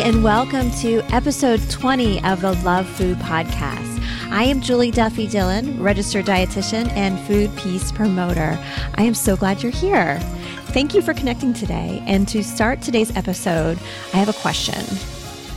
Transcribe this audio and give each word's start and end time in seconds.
And 0.00 0.24
welcome 0.24 0.70
to 0.70 1.02
episode 1.14 1.60
20 1.68 2.24
of 2.24 2.40
the 2.40 2.54
Love 2.64 2.88
Food 2.88 3.18
Podcast. 3.18 4.02
I 4.30 4.44
am 4.44 4.62
Julie 4.62 4.90
Duffy 4.90 5.26
Dillon, 5.26 5.78
registered 5.82 6.24
dietitian 6.24 6.88
and 6.92 7.20
food 7.26 7.54
peace 7.58 7.92
promoter. 7.92 8.58
I 8.94 9.02
am 9.02 9.12
so 9.12 9.36
glad 9.36 9.62
you're 9.62 9.70
here. 9.70 10.18
Thank 10.68 10.94
you 10.94 11.02
for 11.02 11.12
connecting 11.12 11.52
today. 11.52 12.02
And 12.06 12.26
to 12.28 12.42
start 12.42 12.80
today's 12.80 13.14
episode, 13.14 13.78
I 14.14 14.16
have 14.16 14.30
a 14.30 14.40
question. 14.40 14.82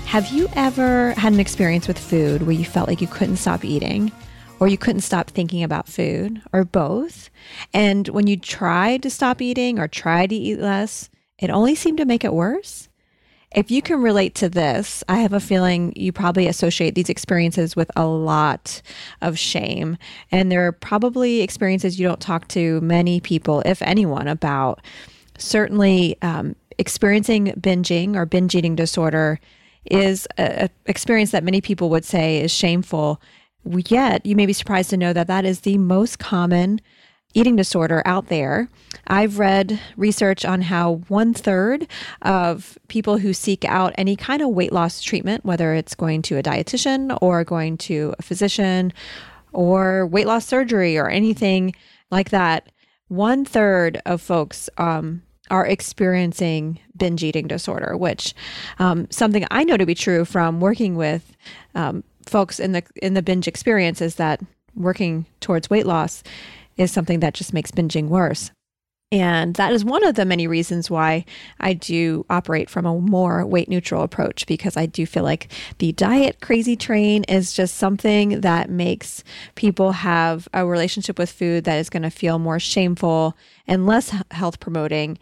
Have 0.07 0.29
you 0.33 0.49
ever 0.55 1.11
had 1.13 1.31
an 1.31 1.39
experience 1.39 1.87
with 1.87 1.97
food 1.97 2.41
where 2.41 2.51
you 2.51 2.65
felt 2.65 2.89
like 2.89 2.99
you 2.99 3.07
couldn't 3.07 3.37
stop 3.37 3.63
eating? 3.63 4.11
Or 4.59 4.67
you 4.67 4.77
couldn't 4.77 5.01
stop 5.01 5.29
thinking 5.29 5.63
about 5.63 5.87
food, 5.87 6.41
or 6.51 6.65
both. 6.65 7.29
And 7.73 8.09
when 8.09 8.27
you 8.27 8.35
tried 8.35 9.03
to 9.03 9.09
stop 9.09 9.41
eating 9.41 9.79
or 9.79 9.87
tried 9.87 10.31
to 10.31 10.35
eat 10.35 10.59
less, 10.59 11.09
it 11.39 11.49
only 11.49 11.75
seemed 11.75 11.99
to 11.99 12.05
make 12.05 12.25
it 12.25 12.33
worse? 12.33 12.89
If 13.53 13.69
you 13.69 13.83
can 13.83 14.01
relate 14.01 14.33
to 14.35 14.49
this, 14.49 15.03
I 15.07 15.17
have 15.17 15.33
a 15.33 15.39
feeling 15.39 15.93
you 15.95 16.11
probably 16.11 16.47
associate 16.47 16.95
these 16.95 17.09
experiences 17.09 17.75
with 17.75 17.91
a 17.95 18.05
lot 18.05 18.81
of 19.21 19.37
shame. 19.37 19.97
And 20.31 20.51
there 20.51 20.65
are 20.65 20.71
probably 20.71 21.41
experiences 21.41 21.99
you 21.99 22.07
don't 22.07 22.19
talk 22.19 22.47
to 22.49 22.81
many 22.81 23.19
people, 23.19 23.61
if 23.63 23.81
anyone, 23.83 24.27
about. 24.27 24.81
Certainly, 25.37 26.17
um, 26.23 26.55
experiencing 26.79 27.47
binging 27.59 28.15
or 28.15 28.25
binge 28.25 28.55
eating 28.55 28.75
disorder 28.75 29.39
is 29.85 30.27
an 30.37 30.69
experience 30.87 31.31
that 31.31 31.43
many 31.43 31.61
people 31.61 31.89
would 31.89 32.05
say 32.05 32.41
is 32.41 32.51
shameful. 32.51 33.21
Yet, 33.65 34.25
you 34.25 34.35
may 34.35 34.47
be 34.47 34.53
surprised 34.53 34.89
to 34.89 34.97
know 34.97 35.13
that 35.13 35.27
that 35.27 35.45
is 35.45 35.61
the 35.61 35.77
most 35.77 36.17
common 36.17 36.81
eating 37.33 37.55
disorder 37.55 38.01
out 38.05 38.27
there. 38.27 38.69
I've 39.07 39.39
read 39.39 39.79
research 39.97 40.45
on 40.45 40.61
how 40.61 41.01
one 41.07 41.33
third 41.33 41.87
of 42.21 42.77
people 42.87 43.17
who 43.17 43.33
seek 43.33 43.65
out 43.65 43.93
any 43.97 44.15
kind 44.15 44.41
of 44.41 44.49
weight 44.49 44.71
loss 44.71 45.01
treatment, 45.01 45.43
whether 45.43 45.73
it's 45.73 45.95
going 45.95 46.21
to 46.23 46.37
a 46.37 46.43
dietitian 46.43 47.17
or 47.21 47.43
going 47.43 47.77
to 47.79 48.13
a 48.19 48.21
physician 48.21 48.93
or 49.51 50.05
weight 50.07 50.27
loss 50.27 50.45
surgery 50.45 50.97
or 50.97 51.09
anything 51.09 51.73
like 52.11 52.29
that, 52.29 52.71
one 53.07 53.45
third 53.45 54.01
of 54.05 54.21
folks 54.21 54.69
um, 54.77 55.21
are 55.51 55.65
experiencing 55.65 56.79
binge 56.95 57.23
eating 57.23 57.47
disorder, 57.47 57.97
which 57.97 58.33
um, 58.79 59.07
something 59.09 59.45
I 59.51 59.63
know 59.63 59.77
to 59.77 59.85
be 59.85 59.95
true 59.95 60.25
from 60.25 60.59
working 60.59 60.95
with 60.95 61.35
um, 61.75 62.03
folks 62.25 62.59
in 62.59 62.71
the 62.71 62.83
in 63.01 63.13
the 63.13 63.21
binge 63.21 63.47
experience 63.47 64.01
is 64.01 64.15
that 64.15 64.41
working 64.75 65.25
towards 65.39 65.69
weight 65.69 65.85
loss 65.85 66.23
is 66.77 66.91
something 66.91 67.19
that 67.19 67.33
just 67.33 67.53
makes 67.53 67.71
binging 67.71 68.07
worse. 68.07 68.51
And 69.13 69.53
that 69.57 69.71
is 69.71 69.85
one 69.85 70.03
of 70.03 70.15
the 70.15 70.25
many 70.25 70.47
reasons 70.47 70.89
why 70.89 71.25
I 71.59 71.73
do 71.73 72.25
operate 72.31 72.67
from 72.67 72.87
a 72.87 72.99
more 72.99 73.45
weight 73.45 73.69
neutral 73.69 74.01
approach 74.01 74.47
because 74.47 74.75
I 74.75 74.87
do 74.87 75.05
feel 75.05 75.21
like 75.21 75.51
the 75.77 75.91
diet 75.91 76.41
crazy 76.41 76.75
train 76.75 77.23
is 77.25 77.53
just 77.53 77.75
something 77.75 78.41
that 78.41 78.71
makes 78.71 79.23
people 79.53 79.91
have 79.91 80.47
a 80.51 80.65
relationship 80.65 81.19
with 81.19 81.31
food 81.31 81.65
that 81.65 81.77
is 81.77 81.91
going 81.91 82.01
to 82.01 82.09
feel 82.09 82.39
more 82.39 82.59
shameful 82.59 83.37
and 83.67 83.85
less 83.85 84.11
health 84.31 84.59
promoting. 84.59 85.19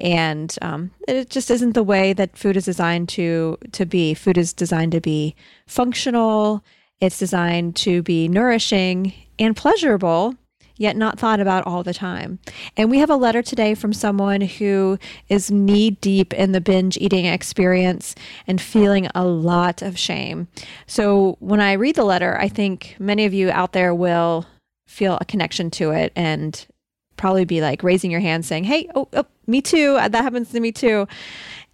And 0.00 0.52
um, 0.60 0.90
it 1.06 1.30
just 1.30 1.48
isn't 1.48 1.74
the 1.74 1.84
way 1.84 2.12
that 2.14 2.36
food 2.36 2.56
is 2.56 2.64
designed 2.64 3.08
to 3.10 3.56
to 3.70 3.86
be. 3.86 4.14
Food 4.14 4.36
is 4.36 4.52
designed 4.52 4.90
to 4.92 5.00
be 5.00 5.36
functional. 5.68 6.64
It's 7.00 7.20
designed 7.20 7.76
to 7.76 8.02
be 8.02 8.26
nourishing 8.26 9.12
and 9.38 9.54
pleasurable 9.54 10.34
yet 10.78 10.96
not 10.96 11.18
thought 11.18 11.40
about 11.40 11.66
all 11.66 11.82
the 11.82 11.92
time. 11.92 12.38
And 12.76 12.90
we 12.90 12.98
have 13.00 13.10
a 13.10 13.16
letter 13.16 13.42
today 13.42 13.74
from 13.74 13.92
someone 13.92 14.40
who 14.40 14.98
is 15.28 15.50
knee 15.50 15.90
deep 15.90 16.32
in 16.32 16.52
the 16.52 16.60
binge 16.60 16.96
eating 16.96 17.26
experience 17.26 18.14
and 18.46 18.60
feeling 18.60 19.08
a 19.14 19.26
lot 19.26 19.82
of 19.82 19.98
shame. 19.98 20.48
So 20.86 21.36
when 21.40 21.60
I 21.60 21.72
read 21.72 21.96
the 21.96 22.04
letter, 22.04 22.38
I 22.40 22.48
think 22.48 22.96
many 22.98 23.26
of 23.26 23.34
you 23.34 23.50
out 23.50 23.72
there 23.72 23.94
will 23.94 24.46
feel 24.86 25.18
a 25.20 25.24
connection 25.24 25.70
to 25.72 25.90
it 25.90 26.12
and 26.16 26.66
probably 27.16 27.44
be 27.44 27.60
like 27.60 27.82
raising 27.82 28.10
your 28.10 28.20
hand 28.20 28.46
saying, 28.46 28.64
Hey, 28.64 28.88
oh, 28.94 29.08
oh 29.12 29.26
me 29.46 29.60
too. 29.60 29.94
That 29.94 30.14
happens 30.14 30.50
to 30.52 30.60
me 30.60 30.72
too. 30.72 31.06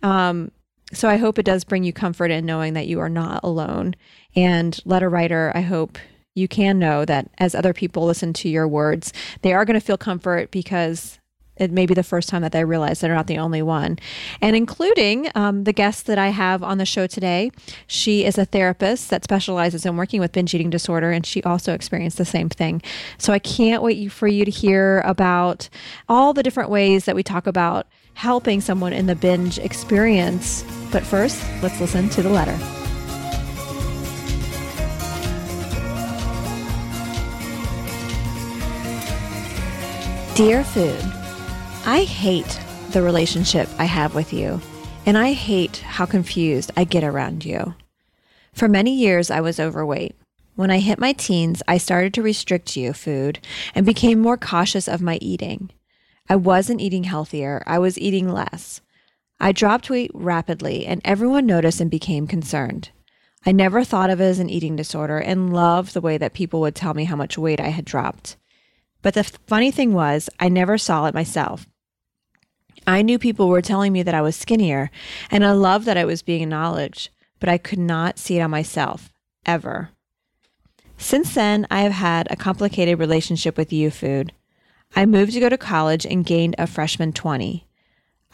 Um, 0.02 0.50
so 0.92 1.08
I 1.08 1.16
hope 1.16 1.38
it 1.38 1.44
does 1.44 1.64
bring 1.64 1.84
you 1.84 1.92
comfort 1.92 2.30
in 2.30 2.46
knowing 2.46 2.74
that 2.74 2.86
you 2.86 3.00
are 3.00 3.08
not 3.08 3.40
alone. 3.42 3.94
And 4.36 4.78
letter 4.84 5.08
writer, 5.08 5.52
I 5.54 5.60
hope 5.60 5.98
you 6.34 6.48
can 6.48 6.78
know 6.78 7.04
that 7.04 7.30
as 7.38 7.54
other 7.54 7.72
people 7.72 8.04
listen 8.04 8.32
to 8.34 8.48
your 8.48 8.66
words, 8.66 9.12
they 9.42 9.52
are 9.52 9.64
going 9.64 9.78
to 9.78 9.84
feel 9.84 9.98
comfort 9.98 10.50
because 10.50 11.18
it 11.56 11.70
may 11.70 11.86
be 11.86 11.94
the 11.94 12.02
first 12.02 12.28
time 12.28 12.42
that 12.42 12.52
they 12.52 12.64
realize 12.64 13.00
they're 13.00 13.14
not 13.14 13.28
the 13.28 13.38
only 13.38 13.62
one. 13.62 13.98
And 14.40 14.56
including 14.56 15.28
um, 15.34 15.64
the 15.64 15.72
guest 15.72 16.06
that 16.06 16.18
I 16.18 16.28
have 16.28 16.62
on 16.62 16.78
the 16.78 16.84
show 16.84 17.06
today, 17.06 17.52
she 17.86 18.24
is 18.24 18.38
a 18.38 18.44
therapist 18.44 19.10
that 19.10 19.22
specializes 19.22 19.86
in 19.86 19.96
working 19.96 20.20
with 20.20 20.32
binge 20.32 20.54
eating 20.54 20.70
disorder, 20.70 21.12
and 21.12 21.24
she 21.24 21.42
also 21.44 21.72
experienced 21.72 22.18
the 22.18 22.24
same 22.24 22.48
thing. 22.48 22.82
So 23.18 23.32
I 23.32 23.38
can't 23.38 23.82
wait 23.82 24.10
for 24.10 24.26
you 24.26 24.44
to 24.44 24.50
hear 24.50 25.00
about 25.04 25.68
all 26.08 26.32
the 26.32 26.42
different 26.42 26.70
ways 26.70 27.04
that 27.04 27.14
we 27.14 27.22
talk 27.22 27.46
about 27.46 27.86
helping 28.14 28.60
someone 28.60 28.92
in 28.92 29.06
the 29.06 29.16
binge 29.16 29.58
experience. 29.58 30.64
But 30.90 31.04
first, 31.04 31.40
let's 31.62 31.80
listen 31.80 32.08
to 32.10 32.22
the 32.22 32.30
letter. 32.30 32.83
Dear 40.34 40.64
Food, 40.64 41.00
I 41.86 42.02
hate 42.02 42.60
the 42.90 43.02
relationship 43.02 43.68
I 43.78 43.84
have 43.84 44.16
with 44.16 44.32
you, 44.32 44.60
and 45.06 45.16
I 45.16 45.30
hate 45.30 45.76
how 45.76 46.06
confused 46.06 46.72
I 46.76 46.82
get 46.82 47.04
around 47.04 47.44
you. 47.44 47.76
For 48.52 48.66
many 48.66 48.96
years, 48.96 49.30
I 49.30 49.40
was 49.40 49.60
overweight. 49.60 50.16
When 50.56 50.72
I 50.72 50.80
hit 50.80 50.98
my 50.98 51.12
teens, 51.12 51.62
I 51.68 51.78
started 51.78 52.12
to 52.14 52.22
restrict 52.22 52.76
you 52.76 52.92
food 52.92 53.38
and 53.76 53.86
became 53.86 54.18
more 54.18 54.36
cautious 54.36 54.88
of 54.88 55.00
my 55.00 55.18
eating. 55.22 55.70
I 56.28 56.34
wasn't 56.34 56.80
eating 56.80 57.04
healthier, 57.04 57.62
I 57.64 57.78
was 57.78 57.96
eating 57.96 58.28
less. 58.28 58.80
I 59.38 59.52
dropped 59.52 59.88
weight 59.88 60.10
rapidly, 60.14 60.84
and 60.84 61.00
everyone 61.04 61.46
noticed 61.46 61.80
and 61.80 61.92
became 61.92 62.26
concerned. 62.26 62.90
I 63.46 63.52
never 63.52 63.84
thought 63.84 64.10
of 64.10 64.20
it 64.20 64.24
as 64.24 64.40
an 64.40 64.50
eating 64.50 64.74
disorder 64.74 65.18
and 65.18 65.52
loved 65.52 65.94
the 65.94 66.00
way 66.00 66.18
that 66.18 66.34
people 66.34 66.60
would 66.62 66.74
tell 66.74 66.92
me 66.92 67.04
how 67.04 67.14
much 67.14 67.38
weight 67.38 67.60
I 67.60 67.68
had 67.68 67.84
dropped. 67.84 68.36
But 69.04 69.12
the 69.12 69.22
funny 69.22 69.70
thing 69.70 69.92
was, 69.92 70.30
I 70.40 70.48
never 70.48 70.78
saw 70.78 71.04
it 71.04 71.14
myself. 71.14 71.66
I 72.86 73.02
knew 73.02 73.18
people 73.18 73.48
were 73.48 73.60
telling 73.60 73.92
me 73.92 74.02
that 74.02 74.14
I 74.14 74.22
was 74.22 74.34
skinnier, 74.34 74.90
and 75.30 75.44
I 75.44 75.52
loved 75.52 75.84
that 75.84 75.98
I 75.98 76.06
was 76.06 76.22
being 76.22 76.42
acknowledged, 76.42 77.10
but 77.38 77.50
I 77.50 77.58
could 77.58 77.78
not 77.78 78.18
see 78.18 78.38
it 78.38 78.40
on 78.40 78.50
myself, 78.50 79.12
ever. 79.44 79.90
Since 80.96 81.34
then, 81.34 81.66
I 81.70 81.82
have 81.82 81.92
had 81.92 82.28
a 82.30 82.36
complicated 82.36 82.98
relationship 82.98 83.58
with 83.58 83.72
Youfood. 83.72 84.30
I 84.96 85.04
moved 85.04 85.34
to 85.34 85.40
go 85.40 85.50
to 85.50 85.58
college 85.58 86.06
and 86.06 86.24
gained 86.24 86.54
a 86.56 86.66
freshman 86.66 87.12
20. 87.12 87.66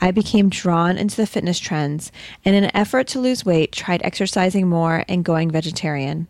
I 0.00 0.12
became 0.12 0.50
drawn 0.50 0.96
into 0.96 1.16
the 1.16 1.26
fitness 1.26 1.58
trends 1.58 2.12
and, 2.44 2.54
in 2.54 2.62
an 2.62 2.70
effort 2.74 3.08
to 3.08 3.20
lose 3.20 3.44
weight, 3.44 3.72
tried 3.72 4.02
exercising 4.04 4.68
more 4.68 5.04
and 5.08 5.24
going 5.24 5.50
vegetarian. 5.50 6.28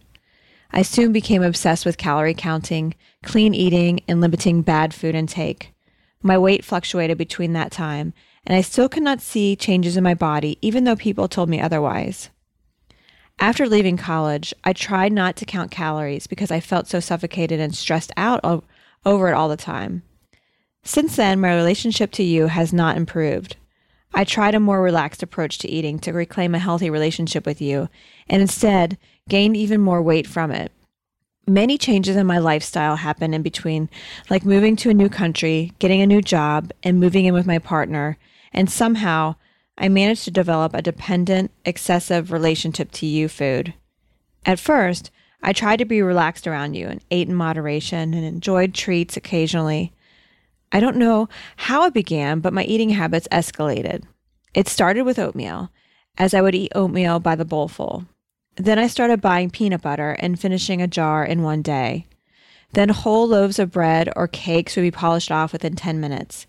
I 0.72 0.82
soon 0.82 1.12
became 1.12 1.43
obsessed 1.43 1.84
with 1.84 1.99
calorie 1.99 2.34
counting, 2.34 2.94
clean 3.25 3.55
eating, 3.55 4.00
and 4.06 4.20
limiting 4.20 4.62
bad 4.62 4.94
food 4.94 5.14
intake. 5.14 5.72
My 6.22 6.38
weight 6.38 6.64
fluctuated 6.64 7.19
between 7.19 7.55
that 7.55 7.72
time, 7.72 8.12
and 8.46 8.56
I 8.56 8.61
still 8.61 8.88
could 8.88 9.02
not 9.02 9.20
see 9.20 9.56
changes 9.56 9.96
in 9.96 10.05
my 10.05 10.14
body, 10.14 10.58
even 10.62 10.84
though 10.84 10.96
people 10.96 11.28
told 11.28 11.49
me 11.49 11.61
otherwise. 11.61 12.31
After 13.38 13.67
leaving 13.67 13.96
college, 13.96 14.52
I 14.64 14.72
tried 14.72 15.12
not 15.12 15.34
to 15.37 15.46
count 15.46 15.70
calories 15.70 16.26
because 16.26 16.50
I 16.50 16.61
felt 16.61 16.88
so 16.88 17.00
suffocated 17.00 17.58
and 17.58 17.75
stressed 17.75 18.12
out 18.17 18.40
over 19.05 19.28
it 19.28 19.34
all 19.34 19.49
the 19.49 19.56
time. 19.56 20.02
Since 20.84 21.17
then, 21.17 21.40
my 21.40 21.55
relationship 21.55 22.12
to 22.12 22.22
you 22.22 22.46
has 22.46 22.72
not 22.72 22.96
improved. 22.96 23.56
I 24.12 24.24
tried 24.24 24.54
a 24.54 24.60
more 24.60 24.82
relaxed 24.82 25.22
approach 25.22 25.58
to 25.58 25.68
eating 25.70 25.98
to 26.00 26.12
reclaim 26.12 26.54
a 26.54 26.58
healthy 26.58 26.90
relationship 26.90 27.46
with 27.46 27.60
you, 27.60 27.88
and 28.28 28.42
instead 28.42 28.98
gained 29.28 29.56
even 29.56 29.80
more 29.80 30.02
weight 30.02 30.26
from 30.26 30.50
it. 30.50 30.72
Many 31.46 31.78
changes 31.78 32.16
in 32.16 32.26
my 32.26 32.38
lifestyle 32.38 32.96
happened 32.96 33.34
in 33.34 33.42
between, 33.42 33.88
like 34.28 34.44
moving 34.44 34.76
to 34.76 34.90
a 34.90 34.94
new 34.94 35.08
country, 35.08 35.72
getting 35.78 36.02
a 36.02 36.06
new 36.06 36.20
job, 36.20 36.72
and 36.82 37.00
moving 37.00 37.24
in 37.24 37.34
with 37.34 37.46
my 37.46 37.58
partner, 37.58 38.18
and 38.52 38.70
somehow 38.70 39.36
I 39.78 39.88
managed 39.88 40.24
to 40.24 40.30
develop 40.30 40.74
a 40.74 40.82
dependent, 40.82 41.50
excessive 41.64 42.32
relationship 42.32 42.90
to 42.92 43.06
you 43.06 43.28
food. 43.28 43.74
At 44.44 44.58
first, 44.58 45.10
I 45.42 45.52
tried 45.52 45.78
to 45.78 45.84
be 45.84 46.02
relaxed 46.02 46.46
around 46.46 46.74
you 46.74 46.88
and 46.88 47.00
ate 47.10 47.28
in 47.28 47.34
moderation 47.34 48.12
and 48.12 48.24
enjoyed 48.24 48.74
treats 48.74 49.16
occasionally. 49.16 49.92
I 50.72 50.81
don't 50.81 50.96
know 50.96 51.28
how 51.56 51.84
it 51.84 51.94
began, 51.94 52.40
but 52.40 52.52
my 52.52 52.64
eating 52.64 52.90
habits 52.90 53.28
escalated. 53.32 54.05
It 54.55 54.69
started 54.69 55.02
with 55.02 55.19
oatmeal, 55.19 55.70
as 56.17 56.34
I 56.34 56.40
would 56.40 56.55
eat 56.55 56.72
oatmeal 56.75 57.19
by 57.20 57.34
the 57.34 57.44
bowlful. 57.44 58.06
Then 58.56 58.78
I 58.78 58.87
started 58.87 59.20
buying 59.20 59.50
peanut 59.50 59.82
butter 59.82 60.17
and 60.19 60.38
finishing 60.38 60.82
a 60.82 60.87
jar 60.87 61.25
in 61.25 61.43
one 61.43 61.62
day. 61.62 62.06
Then 62.72 62.90
whole 62.90 63.26
loaves 63.26 63.58
of 63.58 63.72
bread 63.72 64.12
or 64.14 64.28
cakes 64.28 64.76
would 64.76 64.82
be 64.82 64.90
polished 64.90 65.32
off 65.32 65.52
within 65.52 65.75
10 65.75 66.00
minutes. 66.00 66.46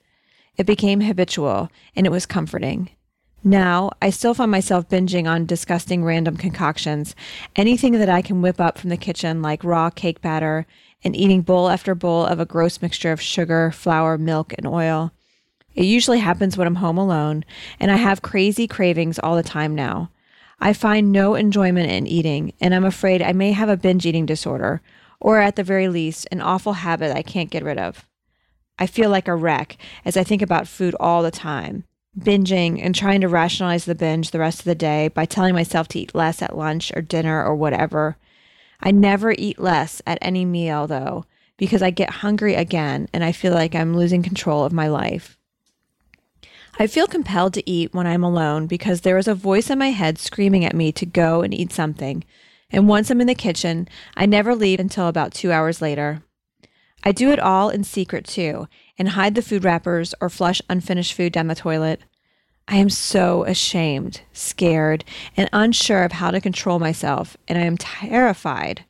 It 0.58 0.66
became 0.66 1.02
habitual 1.02 1.70
and 1.96 2.06
it 2.06 2.12
was 2.12 2.26
comforting. 2.26 2.90
Now, 3.44 3.90
I 4.02 4.12
still 4.12 4.36
find 4.36 4.52
myself 4.52 4.88
binging 4.88 5.28
on 5.28 5.48
disgusting 5.48 6.04
random 6.04 6.38
concoctions, 6.38 7.16
anything 7.56 7.94
that 7.94 8.10
I 8.10 8.22
can 8.22 8.42
whip 8.42 8.62
up 8.62 8.78
from 8.78 8.92
the 8.92 8.98
kitchen, 8.98 9.42
like 9.42 9.64
raw 9.64 9.90
cake 9.90 10.22
batter, 10.22 10.68
and 11.04 11.16
eating 11.16 11.42
bowl 11.42 11.70
after 11.70 11.96
bowl 11.96 12.26
of 12.26 12.40
a 12.40 12.46
gross 12.46 12.82
mixture 12.82 13.12
of 13.12 13.22
sugar, 13.22 13.72
flour, 13.72 14.18
milk, 14.18 14.54
and 14.58 14.68
oil. 14.68 15.12
It 15.74 15.86
usually 15.86 16.20
happens 16.20 16.58
when 16.58 16.68
I'm 16.68 16.76
home 16.76 16.98
alone, 16.98 17.46
and 17.80 17.92
I 17.92 17.96
have 17.96 18.22
crazy 18.22 18.68
cravings 18.68 19.20
all 19.20 19.36
the 19.36 19.44
time 19.44 19.74
now. 19.74 20.12
I 20.60 20.74
find 20.74 21.12
no 21.12 21.36
enjoyment 21.36 21.90
in 21.90 22.06
eating, 22.06 22.54
and 22.62 22.76
I'm 22.76 22.86
afraid 22.86 23.22
I 23.22 23.34
may 23.34 23.52
have 23.52 23.70
a 23.70 23.78
binge 23.78 24.06
eating 24.06 24.26
disorder, 24.26 24.82
or 25.20 25.40
at 25.40 25.56
the 25.56 25.64
very 25.64 25.88
least, 25.88 26.28
an 26.32 26.42
awful 26.42 26.74
habit 26.74 27.16
I 27.16 27.24
can't 27.24 27.50
get 27.50 27.64
rid 27.64 27.78
of. 27.78 28.06
I 28.78 28.88
feel 28.88 29.10
like 29.10 29.28
a 29.28 29.36
wreck 29.36 29.78
as 30.06 30.18
I 30.18 30.24
think 30.24 30.42
about 30.42 30.68
food 30.68 30.96
all 31.00 31.24
the 31.24 31.32
time 31.32 31.86
binging 32.20 32.84
and 32.84 32.94
trying 32.94 33.22
to 33.22 33.28
rationalize 33.28 33.86
the 33.86 33.96
binge 33.96 34.32
the 34.32 34.40
rest 34.40 34.60
of 34.60 34.66
the 34.66 34.76
day 34.76 35.08
by 35.08 35.26
telling 35.26 35.54
myself 35.54 35.88
to 35.90 36.00
eat 36.00 36.16
less 36.16 36.42
at 36.42 36.58
lunch 36.58 36.92
or 36.96 37.02
dinner 37.02 37.44
or 37.44 37.56
whatever. 37.56 38.18
I 38.82 38.92
never 38.92 39.34
eat 39.38 39.60
less 39.60 40.02
at 40.08 40.18
any 40.22 40.46
meal 40.46 40.88
though, 40.88 41.26
because 41.58 41.82
I 41.82 41.92
get 41.92 42.10
hungry 42.10 42.56
again 42.56 43.08
and 43.14 43.24
I 43.24 43.32
feel 43.32 43.54
like 43.54 43.76
I'm 43.76 43.96
losing 43.96 44.24
control 44.24 44.66
of 44.66 44.74
my 44.74 44.88
life. 44.88 45.38
I 46.80 46.88
feel 46.88 47.06
compelled 47.06 47.54
to 47.56 47.70
eat 47.70 47.94
when 47.94 48.08
I'm 48.08 48.24
alone 48.24 48.66
because 48.66 49.02
there 49.02 49.18
is 49.18 49.28
a 49.28 49.36
voice 49.36 49.70
in 49.70 49.78
my 49.78 49.92
head 49.92 50.18
screaming 50.18 50.66
at 50.66 50.76
me 50.76 50.92
to 50.94 51.06
go 51.06 51.42
and 51.42 51.54
eat 51.54 51.72
something. 51.72 52.24
And 52.72 52.88
once 52.88 53.12
I'm 53.12 53.22
in 53.22 53.28
the 53.28 53.36
kitchen, 53.36 53.88
I 54.16 54.26
never 54.26 54.56
leave 54.56 54.80
until 54.80 55.08
about 55.08 55.34
two 55.34 55.52
hours 55.52 55.82
later. 55.82 56.24
I 57.04 57.12
do 57.12 57.30
it 57.32 57.40
all 57.40 57.70
in 57.70 57.84
secret 57.84 58.26
too, 58.26 58.68
and 58.98 59.10
hide 59.10 59.36
the 59.36 59.42
food 59.42 59.64
wrappers 59.64 60.14
or 60.22 60.30
flush 60.30 60.62
unfinished 60.70 61.14
food 61.14 61.34
down 61.34 61.48
the 61.48 61.56
toilet. 61.56 62.02
I 62.68 62.78
am 62.78 62.90
so 62.90 63.44
ashamed, 63.44 64.22
scared, 64.34 65.04
and 65.36 65.50
unsure 65.52 66.04
of 66.04 66.14
how 66.14 66.32
to 66.32 66.40
control 66.40 66.80
myself, 66.80 67.36
and 67.48 67.58
I 67.58 67.64
am 67.64 67.78
terrified 67.78 68.86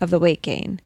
of 0.00 0.10
the 0.10 0.18
weight 0.18 0.42
gain. 0.42 0.80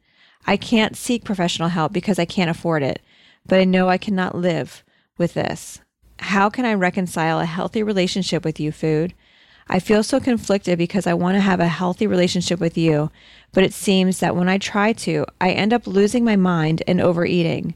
I 0.47 0.57
can't 0.57 0.95
seek 0.95 1.23
professional 1.23 1.69
help 1.69 1.91
because 1.91 2.17
I 2.17 2.25
can't 2.25 2.49
afford 2.49 2.83
it, 2.83 3.01
but 3.45 3.59
I 3.59 3.65
know 3.65 3.89
I 3.89 3.97
cannot 3.97 4.35
live 4.35 4.83
with 5.17 5.33
this. 5.33 5.81
How 6.19 6.49
can 6.49 6.65
I 6.65 6.73
reconcile 6.73 7.39
a 7.39 7.45
healthy 7.45 7.83
relationship 7.83 8.45
with 8.45 8.59
you, 8.59 8.71
food? 8.71 9.13
I 9.67 9.79
feel 9.79 10.03
so 10.03 10.19
conflicted 10.19 10.77
because 10.77 11.07
I 11.07 11.13
want 11.13 11.35
to 11.35 11.41
have 11.41 11.59
a 11.59 11.67
healthy 11.67 12.07
relationship 12.07 12.59
with 12.59 12.77
you, 12.77 13.11
but 13.51 13.63
it 13.63 13.73
seems 13.73 14.19
that 14.19 14.35
when 14.35 14.49
I 14.49 14.57
try 14.57 14.93
to, 14.93 15.25
I 15.39 15.51
end 15.51 15.73
up 15.73 15.87
losing 15.87 16.23
my 16.23 16.35
mind 16.35 16.83
and 16.87 17.01
overeating 17.01 17.75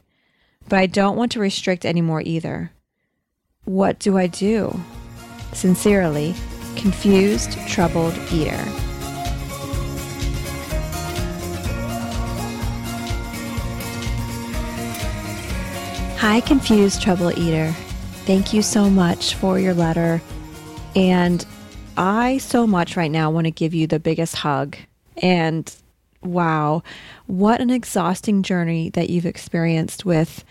but 0.68 0.80
I 0.80 0.86
don't 0.86 1.18
want 1.18 1.32
to 1.34 1.40
restrict 1.40 1.86
anymore 1.86 2.22
either. 2.26 2.72
What 3.66 4.00
do 4.00 4.18
I 4.18 4.28
do? 4.28 4.80
Sincerely, 5.54 6.36
confused, 6.76 7.58
troubled 7.68 8.14
eater. 8.32 8.64
Hi, 16.18 16.42
confused, 16.42 17.02
troubled 17.02 17.38
eater. 17.38 17.72
Thank 18.26 18.54
you 18.54 18.62
so 18.62 18.90
much 18.90 19.36
for 19.36 19.60
your 19.60 19.74
letter. 19.74 20.22
And 20.96 21.46
I 21.98 22.38
so 22.40 22.66
much 22.66 22.96
right 22.96 23.12
now 23.12 23.30
want 23.32 23.46
to 23.46 23.52
give 23.52 23.74
you 23.74 23.88
the 23.88 24.00
biggest 24.00 24.36
hug 24.36 24.78
and 25.18 25.74
wow, 26.22 26.84
what 27.28 27.62
an 27.62 27.70
exhausting 27.70 28.44
journey 28.44 28.90
that 28.92 29.10
you've 29.10 29.26
experienced 29.26 30.06
with 30.06 30.44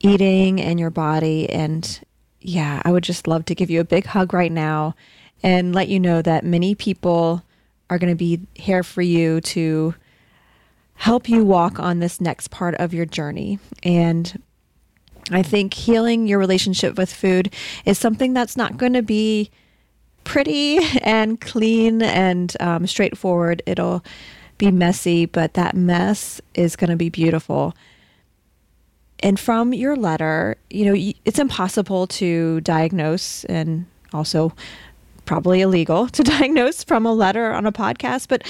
eating 0.00 0.60
and 0.60 0.78
your 0.78 0.90
body. 0.90 1.48
And 1.48 2.00
yeah, 2.44 2.82
I 2.84 2.92
would 2.92 3.04
just 3.04 3.26
love 3.26 3.44
to 3.46 3.54
give 3.54 3.70
you 3.70 3.80
a 3.80 3.84
big 3.84 4.06
hug 4.06 4.32
right 4.32 4.52
now 4.52 4.94
and 5.42 5.74
let 5.74 5.88
you 5.88 5.98
know 5.98 6.22
that 6.22 6.44
many 6.44 6.74
people 6.74 7.42
are 7.90 7.98
going 7.98 8.10
to 8.12 8.16
be 8.16 8.40
here 8.54 8.82
for 8.82 9.02
you 9.02 9.40
to 9.40 9.94
help 10.94 11.28
you 11.28 11.44
walk 11.44 11.80
on 11.80 11.98
this 11.98 12.20
next 12.20 12.48
part 12.48 12.74
of 12.76 12.94
your 12.94 13.04
journey. 13.04 13.58
And 13.82 14.40
I 15.30 15.42
think 15.42 15.74
healing 15.74 16.26
your 16.26 16.38
relationship 16.38 16.96
with 16.96 17.12
food 17.12 17.52
is 17.84 17.98
something 17.98 18.32
that's 18.32 18.56
not 18.56 18.76
going 18.76 18.92
to 18.94 19.02
be 19.02 19.50
pretty 20.24 20.78
and 21.02 21.40
clean 21.40 22.02
and 22.02 22.56
um, 22.60 22.86
straightforward. 22.86 23.62
It'll 23.66 24.04
be 24.58 24.70
messy, 24.70 25.26
but 25.26 25.54
that 25.54 25.74
mess 25.74 26.40
is 26.54 26.76
going 26.76 26.90
to 26.90 26.96
be 26.96 27.08
beautiful. 27.08 27.74
And 29.22 29.38
from 29.38 29.72
your 29.72 29.96
letter, 29.96 30.56
you 30.70 30.84
know, 30.84 31.12
it's 31.24 31.38
impossible 31.38 32.06
to 32.08 32.60
diagnose 32.62 33.44
and 33.44 33.86
also 34.12 34.52
probably 35.24 35.60
illegal 35.60 36.08
to 36.08 36.22
diagnose 36.22 36.84
from 36.84 37.06
a 37.06 37.12
letter 37.12 37.52
on 37.52 37.66
a 37.66 37.72
podcast, 37.72 38.28
but 38.28 38.42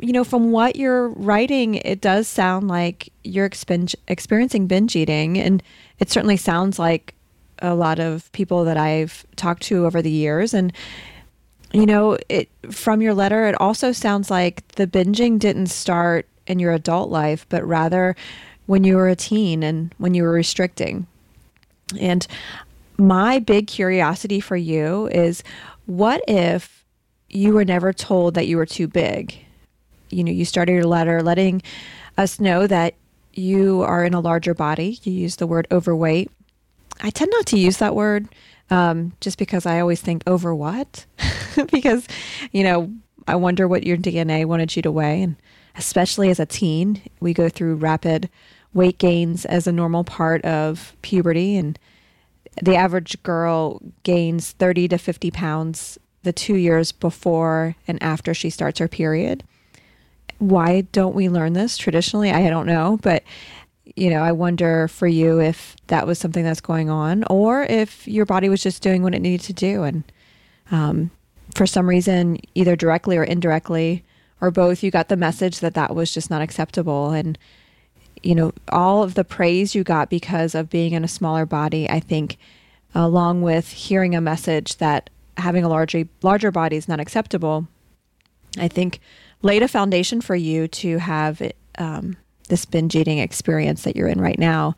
you 0.00 0.12
know, 0.12 0.24
from 0.24 0.50
what 0.50 0.76
you're 0.76 1.10
writing, 1.10 1.74
it 1.74 2.00
does 2.00 2.26
sound 2.26 2.68
like 2.68 3.12
you're 3.22 3.44
experiencing 3.44 4.66
binge 4.66 4.96
eating. 4.96 5.38
And 5.38 5.62
it 5.98 6.10
certainly 6.10 6.38
sounds 6.38 6.78
like 6.78 7.14
a 7.60 7.74
lot 7.74 8.00
of 8.00 8.32
people 8.32 8.64
that 8.64 8.78
I've 8.78 9.26
talked 9.36 9.62
to 9.64 9.84
over 9.84 10.00
the 10.00 10.10
years. 10.10 10.54
And 10.54 10.72
you 11.72 11.86
know, 11.86 12.18
it 12.28 12.48
from 12.70 13.00
your 13.00 13.14
letter, 13.14 13.46
it 13.46 13.60
also 13.60 13.92
sounds 13.92 14.30
like 14.30 14.66
the 14.68 14.86
binging 14.86 15.38
didn't 15.38 15.68
start 15.68 16.26
in 16.46 16.58
your 16.58 16.72
adult 16.72 17.10
life, 17.10 17.46
but 17.48 17.64
rather 17.64 18.16
when 18.66 18.84
you 18.84 18.96
were 18.96 19.08
a 19.08 19.16
teen 19.16 19.62
and 19.62 19.94
when 19.98 20.14
you 20.14 20.22
were 20.22 20.32
restricting. 20.32 21.06
And 21.98 22.26
my 22.96 23.38
big 23.38 23.66
curiosity 23.66 24.40
for 24.40 24.56
you 24.56 25.08
is 25.08 25.42
what 25.86 26.22
if 26.28 26.84
you 27.28 27.52
were 27.52 27.64
never 27.64 27.92
told 27.92 28.34
that 28.34 28.46
you 28.46 28.56
were 28.56 28.66
too 28.66 28.86
big? 28.86 29.34
You 30.10 30.24
know, 30.24 30.32
you 30.32 30.44
started 30.44 30.72
your 30.72 30.84
letter 30.84 31.22
letting 31.22 31.62
us 32.18 32.40
know 32.40 32.66
that 32.66 32.94
you 33.32 33.82
are 33.82 34.04
in 34.04 34.14
a 34.14 34.20
larger 34.20 34.54
body. 34.54 34.98
You 35.02 35.12
use 35.12 35.36
the 35.36 35.46
word 35.46 35.66
overweight. 35.70 36.30
I 37.00 37.10
tend 37.10 37.30
not 37.34 37.46
to 37.46 37.58
use 37.58 37.78
that 37.78 37.94
word 37.94 38.28
um, 38.70 39.12
just 39.20 39.38
because 39.38 39.66
I 39.66 39.80
always 39.80 40.00
think 40.00 40.22
over 40.26 40.54
what? 40.54 41.06
because, 41.72 42.06
you 42.52 42.62
know, 42.62 42.92
I 43.26 43.36
wonder 43.36 43.66
what 43.66 43.84
your 43.84 43.96
DNA 43.96 44.44
wanted 44.44 44.74
you 44.74 44.82
to 44.82 44.92
weigh. 44.92 45.22
And 45.22 45.36
especially 45.80 46.28
as 46.28 46.38
a 46.38 46.44
teen, 46.44 47.00
we 47.20 47.32
go 47.32 47.48
through 47.48 47.74
rapid 47.76 48.28
weight 48.74 48.98
gains 48.98 49.46
as 49.46 49.66
a 49.66 49.72
normal 49.72 50.04
part 50.04 50.44
of 50.44 50.94
puberty. 51.00 51.56
And 51.56 51.78
the 52.62 52.76
average 52.76 53.20
girl 53.22 53.80
gains 54.02 54.50
30 54.52 54.88
to 54.88 54.98
50 54.98 55.30
pounds 55.30 55.98
the 56.22 56.34
two 56.34 56.56
years 56.56 56.92
before 56.92 57.76
and 57.88 58.00
after 58.02 58.34
she 58.34 58.50
starts 58.50 58.78
her 58.78 58.88
period. 58.88 59.42
Why 60.36 60.82
don't 60.82 61.14
we 61.14 61.30
learn 61.30 61.54
this 61.54 61.78
traditionally? 61.78 62.30
I 62.30 62.50
don't 62.50 62.66
know. 62.66 62.98
But 63.00 63.24
you 63.96 64.10
know, 64.10 64.20
I 64.20 64.32
wonder 64.32 64.86
for 64.86 65.06
you 65.06 65.40
if 65.40 65.76
that 65.86 66.06
was 66.06 66.18
something 66.18 66.44
that's 66.44 66.60
going 66.60 66.90
on 66.90 67.24
or 67.30 67.62
if 67.62 68.06
your 68.06 68.26
body 68.26 68.50
was 68.50 68.62
just 68.62 68.82
doing 68.82 69.02
what 69.02 69.14
it 69.14 69.20
needed 69.22 69.46
to 69.46 69.54
do. 69.54 69.82
And 69.82 70.04
um, 70.70 71.10
for 71.54 71.66
some 71.66 71.88
reason, 71.88 72.38
either 72.54 72.76
directly 72.76 73.16
or 73.16 73.24
indirectly, 73.24 74.04
or 74.40 74.50
both, 74.50 74.82
you 74.82 74.90
got 74.90 75.08
the 75.08 75.16
message 75.16 75.60
that 75.60 75.74
that 75.74 75.94
was 75.94 76.12
just 76.12 76.30
not 76.30 76.42
acceptable. 76.42 77.10
And, 77.10 77.38
you 78.22 78.34
know, 78.34 78.52
all 78.68 79.02
of 79.02 79.14
the 79.14 79.24
praise 79.24 79.74
you 79.74 79.84
got 79.84 80.10
because 80.10 80.54
of 80.54 80.70
being 80.70 80.92
in 80.92 81.04
a 81.04 81.08
smaller 81.08 81.46
body, 81.46 81.88
I 81.88 82.00
think 82.00 82.38
along 82.94 83.42
with 83.42 83.70
hearing 83.70 84.14
a 84.14 84.20
message 84.20 84.76
that 84.76 85.10
having 85.36 85.64
a 85.64 85.68
larger 85.68 86.04
larger 86.22 86.50
body 86.50 86.76
is 86.76 86.88
not 86.88 87.00
acceptable, 87.00 87.66
I 88.58 88.68
think 88.68 89.00
laid 89.42 89.62
a 89.62 89.68
foundation 89.68 90.20
for 90.20 90.36
you 90.36 90.68
to 90.68 90.98
have 90.98 91.40
um, 91.78 92.16
this 92.48 92.64
binge 92.64 92.96
eating 92.96 93.18
experience 93.18 93.84
that 93.84 93.96
you're 93.96 94.08
in 94.08 94.20
right 94.20 94.38
now. 94.38 94.76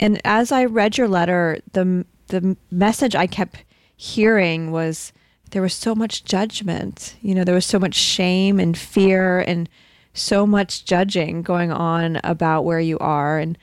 And 0.00 0.20
as 0.24 0.52
I 0.52 0.64
read 0.64 0.96
your 0.96 1.08
letter, 1.08 1.58
the 1.72 2.06
the 2.28 2.56
message 2.70 3.14
I 3.14 3.26
kept 3.26 3.64
hearing 3.96 4.72
was 4.72 5.12
there 5.52 5.62
was 5.62 5.74
so 5.74 5.94
much 5.94 6.24
judgment. 6.24 7.14
You 7.22 7.34
know, 7.34 7.44
there 7.44 7.54
was 7.54 7.66
so 7.66 7.78
much 7.78 7.94
shame 7.94 8.58
and 8.58 8.76
fear 8.76 9.40
and 9.40 9.68
so 10.14 10.46
much 10.46 10.84
judging 10.84 11.42
going 11.42 11.70
on 11.70 12.20
about 12.24 12.64
where 12.64 12.80
you 12.80 12.98
are. 12.98 13.38
And, 13.38 13.56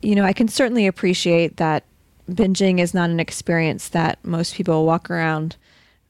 you 0.00 0.14
know, 0.14 0.24
I 0.24 0.32
can 0.32 0.48
certainly 0.48 0.86
appreciate 0.86 1.56
that 1.56 1.84
binging 2.30 2.78
is 2.78 2.94
not 2.94 3.10
an 3.10 3.20
experience 3.20 3.88
that 3.88 4.18
most 4.24 4.54
people 4.54 4.86
walk 4.86 5.10
around 5.10 5.56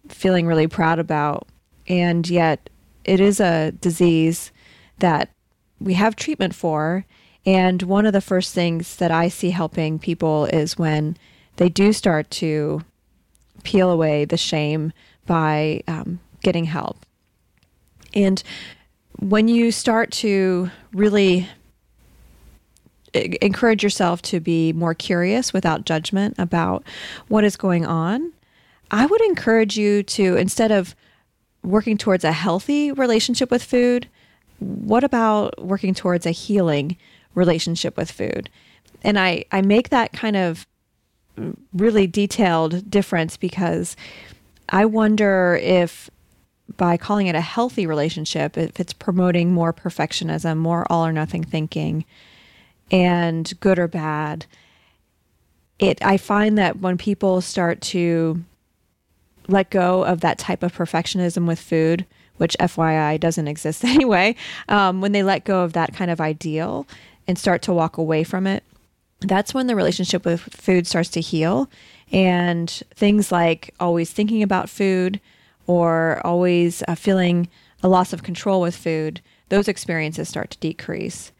feeling 0.08 0.46
really 0.46 0.66
proud 0.66 0.98
about. 0.98 1.48
And 1.88 2.28
yet, 2.28 2.68
it 3.04 3.20
is 3.20 3.40
a 3.40 3.72
disease 3.72 4.52
that 4.98 5.30
we 5.80 5.94
have 5.94 6.14
treatment 6.14 6.54
for. 6.54 7.06
And 7.46 7.82
one 7.82 8.06
of 8.06 8.12
the 8.12 8.20
first 8.20 8.54
things 8.54 8.96
that 8.96 9.10
I 9.10 9.28
see 9.28 9.50
helping 9.50 9.98
people 9.98 10.44
is 10.46 10.76
when 10.76 11.16
they 11.56 11.68
do 11.68 11.92
start 11.92 12.30
to 12.32 12.84
peel 13.62 13.90
away 13.90 14.24
the 14.24 14.36
shame 14.36 14.92
by 15.26 15.82
um, 15.86 16.20
getting 16.42 16.64
help. 16.64 17.04
And 18.14 18.42
when 19.18 19.48
you 19.48 19.70
start 19.70 20.10
to 20.12 20.70
really 20.92 21.48
encourage 23.14 23.82
yourself 23.82 24.22
to 24.22 24.40
be 24.40 24.72
more 24.72 24.94
curious 24.94 25.52
without 25.52 25.84
judgment 25.84 26.34
about 26.38 26.84
what 27.28 27.44
is 27.44 27.56
going 27.56 27.84
on, 27.84 28.32
I 28.90 29.06
would 29.06 29.20
encourage 29.22 29.76
you 29.76 30.02
to, 30.04 30.36
instead 30.36 30.72
of 30.72 30.94
working 31.62 31.98
towards 31.98 32.24
a 32.24 32.32
healthy 32.32 32.92
relationship 32.92 33.50
with 33.50 33.62
food, 33.62 34.08
what 34.58 35.04
about 35.04 35.62
working 35.62 35.94
towards 35.94 36.26
a 36.26 36.30
healing 36.30 36.96
relationship 37.34 37.96
with 37.96 38.10
food? 38.10 38.50
And 39.02 39.18
I, 39.18 39.44
I 39.52 39.62
make 39.62 39.88
that 39.90 40.12
kind 40.12 40.36
of 40.36 40.66
really 41.72 42.06
detailed 42.06 42.90
difference 42.90 43.36
because 43.36 43.96
I 44.68 44.84
wonder 44.84 45.58
if 45.62 46.10
by 46.76 46.96
calling 46.96 47.26
it 47.26 47.34
a 47.34 47.40
healthy 47.40 47.86
relationship, 47.86 48.56
if 48.56 48.78
it's 48.78 48.92
promoting 48.92 49.52
more 49.52 49.72
perfectionism, 49.72 50.56
more 50.56 50.86
all 50.90 51.04
or 51.04 51.12
nothing 51.12 51.42
thinking, 51.42 52.04
and 52.90 53.52
good 53.60 53.78
or 53.78 53.88
bad, 53.88 54.46
it 55.78 56.04
I 56.04 56.16
find 56.16 56.58
that 56.58 56.78
when 56.80 56.98
people 56.98 57.40
start 57.40 57.80
to 57.82 58.42
let 59.48 59.70
go 59.70 60.04
of 60.04 60.20
that 60.20 60.38
type 60.38 60.62
of 60.62 60.72
perfectionism 60.74 61.46
with 61.46 61.58
food, 61.58 62.06
which 62.36 62.56
FYI 62.60 63.18
doesn't 63.18 63.48
exist 63.48 63.84
anyway, 63.84 64.36
um, 64.68 65.00
when 65.00 65.12
they 65.12 65.22
let 65.22 65.44
go 65.44 65.62
of 65.62 65.72
that 65.72 65.94
kind 65.94 66.10
of 66.10 66.20
ideal 66.20 66.86
and 67.26 67.38
start 67.38 67.62
to 67.62 67.72
walk 67.72 67.96
away 67.98 68.24
from 68.24 68.46
it, 68.46 68.62
that's 69.20 69.54
when 69.54 69.66
the 69.66 69.76
relationship 69.76 70.24
with 70.24 70.40
food 70.40 70.86
starts 70.86 71.10
to 71.10 71.20
heal. 71.20 71.70
And 72.12 72.68
things 72.94 73.30
like 73.30 73.74
always 73.78 74.10
thinking 74.10 74.42
about 74.42 74.68
food 74.68 75.20
or 75.66 76.20
always 76.24 76.82
uh, 76.88 76.94
feeling 76.94 77.48
a 77.82 77.88
loss 77.88 78.12
of 78.12 78.22
control 78.22 78.60
with 78.60 78.76
food, 78.76 79.20
those 79.48 79.68
experiences 79.68 80.28
start 80.28 80.50
to 80.50 80.58
decrease. 80.58 81.32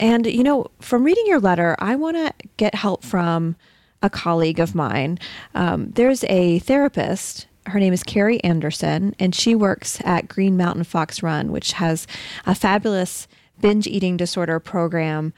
And, 0.00 0.26
you 0.26 0.42
know, 0.42 0.66
from 0.80 1.04
reading 1.04 1.24
your 1.26 1.38
letter, 1.38 1.76
I 1.78 1.94
want 1.94 2.16
to 2.16 2.32
get 2.56 2.74
help 2.74 3.04
from 3.04 3.56
a 4.02 4.10
colleague 4.10 4.58
of 4.58 4.74
mine. 4.74 5.18
Um, 5.54 5.90
there's 5.90 6.24
a 6.24 6.58
therapist. 6.60 7.46
Her 7.66 7.78
name 7.78 7.92
is 7.92 8.02
Kari 8.02 8.42
Anderson, 8.42 9.14
and 9.20 9.34
she 9.34 9.54
works 9.54 10.00
at 10.04 10.26
Green 10.26 10.56
Mountain 10.56 10.84
Fox 10.84 11.22
Run, 11.22 11.52
which 11.52 11.72
has 11.72 12.06
a 12.46 12.54
fabulous 12.54 13.28
binge 13.60 13.86
eating 13.86 14.16
disorder 14.16 14.58
program 14.58 15.32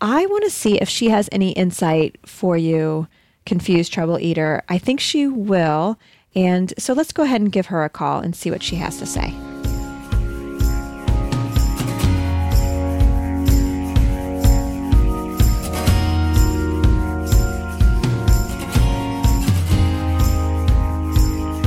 I 0.00 0.26
want 0.26 0.44
to 0.44 0.50
see 0.50 0.80
if 0.80 0.88
she 0.88 1.08
has 1.08 1.28
any 1.32 1.52
insight 1.52 2.18
for 2.26 2.56
you, 2.56 3.08
confused 3.46 3.92
trouble 3.92 4.18
eater. 4.18 4.62
I 4.68 4.78
think 4.78 5.00
she 5.00 5.26
will. 5.26 5.98
And 6.34 6.74
so 6.78 6.92
let's 6.92 7.12
go 7.12 7.22
ahead 7.22 7.40
and 7.40 7.52
give 7.52 7.66
her 7.66 7.84
a 7.84 7.88
call 7.88 8.20
and 8.20 8.34
see 8.34 8.50
what 8.50 8.62
she 8.62 8.76
has 8.76 8.98
to 8.98 9.06
say. 9.06 9.34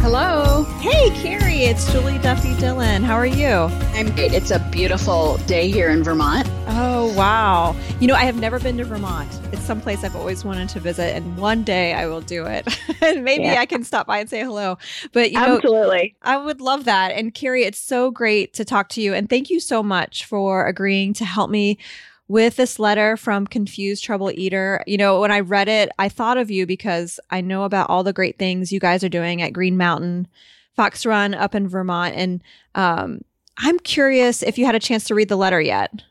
Hello. 0.09 0.63
Hey, 0.79 1.09
Kari, 1.21 1.63
it's 1.63 1.91
Julie 1.91 2.17
Duffy 2.19 2.55
Dillon. 2.55 3.03
How 3.03 3.15
are 3.15 3.25
you? 3.25 3.67
I'm 3.93 4.09
great. 4.15 4.31
It's 4.31 4.51
a 4.51 4.59
beautiful 4.71 5.35
day 5.39 5.69
here 5.69 5.89
in 5.89 6.01
Vermont. 6.01 6.47
Oh, 6.69 7.13
wow. 7.17 7.75
You 7.99 8.07
know, 8.07 8.13
I 8.13 8.23
have 8.23 8.37
never 8.37 8.57
been 8.57 8.77
to 8.77 8.85
Vermont. 8.85 9.29
It's 9.51 9.61
someplace 9.63 10.05
I've 10.05 10.15
always 10.15 10.45
wanted 10.45 10.69
to 10.69 10.79
visit, 10.79 11.13
and 11.13 11.37
one 11.37 11.65
day 11.65 11.93
I 11.93 12.07
will 12.07 12.21
do 12.21 12.45
it. 12.45 12.65
and 13.01 13.25
maybe 13.25 13.43
yeah. 13.43 13.59
I 13.59 13.65
can 13.65 13.83
stop 13.83 14.07
by 14.07 14.19
and 14.19 14.29
say 14.29 14.41
hello. 14.41 14.77
But, 15.11 15.33
you 15.33 15.41
know, 15.41 15.57
Absolutely. 15.57 16.15
I 16.21 16.37
would 16.37 16.61
love 16.61 16.85
that. 16.85 17.11
And 17.11 17.33
Kari, 17.33 17.65
it's 17.65 17.77
so 17.77 18.09
great 18.09 18.53
to 18.53 18.63
talk 18.63 18.87
to 18.91 19.01
you. 19.01 19.13
And 19.13 19.29
thank 19.29 19.49
you 19.49 19.59
so 19.59 19.83
much 19.83 20.23
for 20.23 20.67
agreeing 20.67 21.11
to 21.15 21.25
help 21.25 21.49
me 21.49 21.79
with 22.27 22.57
this 22.57 22.79
letter 22.79 23.15
from 23.15 23.47
Confused 23.47 24.03
Trouble 24.03 24.31
Eater. 24.31 24.83
You 24.85 24.97
know, 24.97 25.21
when 25.21 25.31
I 25.31 25.39
read 25.39 25.69
it, 25.69 25.89
I 25.97 26.09
thought 26.09 26.37
of 26.37 26.51
you 26.51 26.65
because 26.65 27.19
I 27.29 27.41
know 27.41 27.63
about 27.63 27.89
all 27.89 28.03
the 28.03 28.13
great 28.13 28.37
things 28.37 28.71
you 28.71 28.79
guys 28.79 29.03
are 29.03 29.09
doing 29.09 29.41
at 29.41 29.53
Green 29.53 29.77
Mountain 29.77 30.27
Fox 30.75 31.05
Run 31.05 31.33
up 31.33 31.55
in 31.55 31.67
Vermont. 31.67 32.15
And 32.15 32.43
um, 32.75 33.21
I'm 33.57 33.79
curious 33.79 34.43
if 34.43 34.57
you 34.57 34.65
had 34.65 34.75
a 34.75 34.79
chance 34.79 35.05
to 35.05 35.15
read 35.15 35.29
the 35.29 35.37
letter 35.37 35.61
yet. 35.61 36.03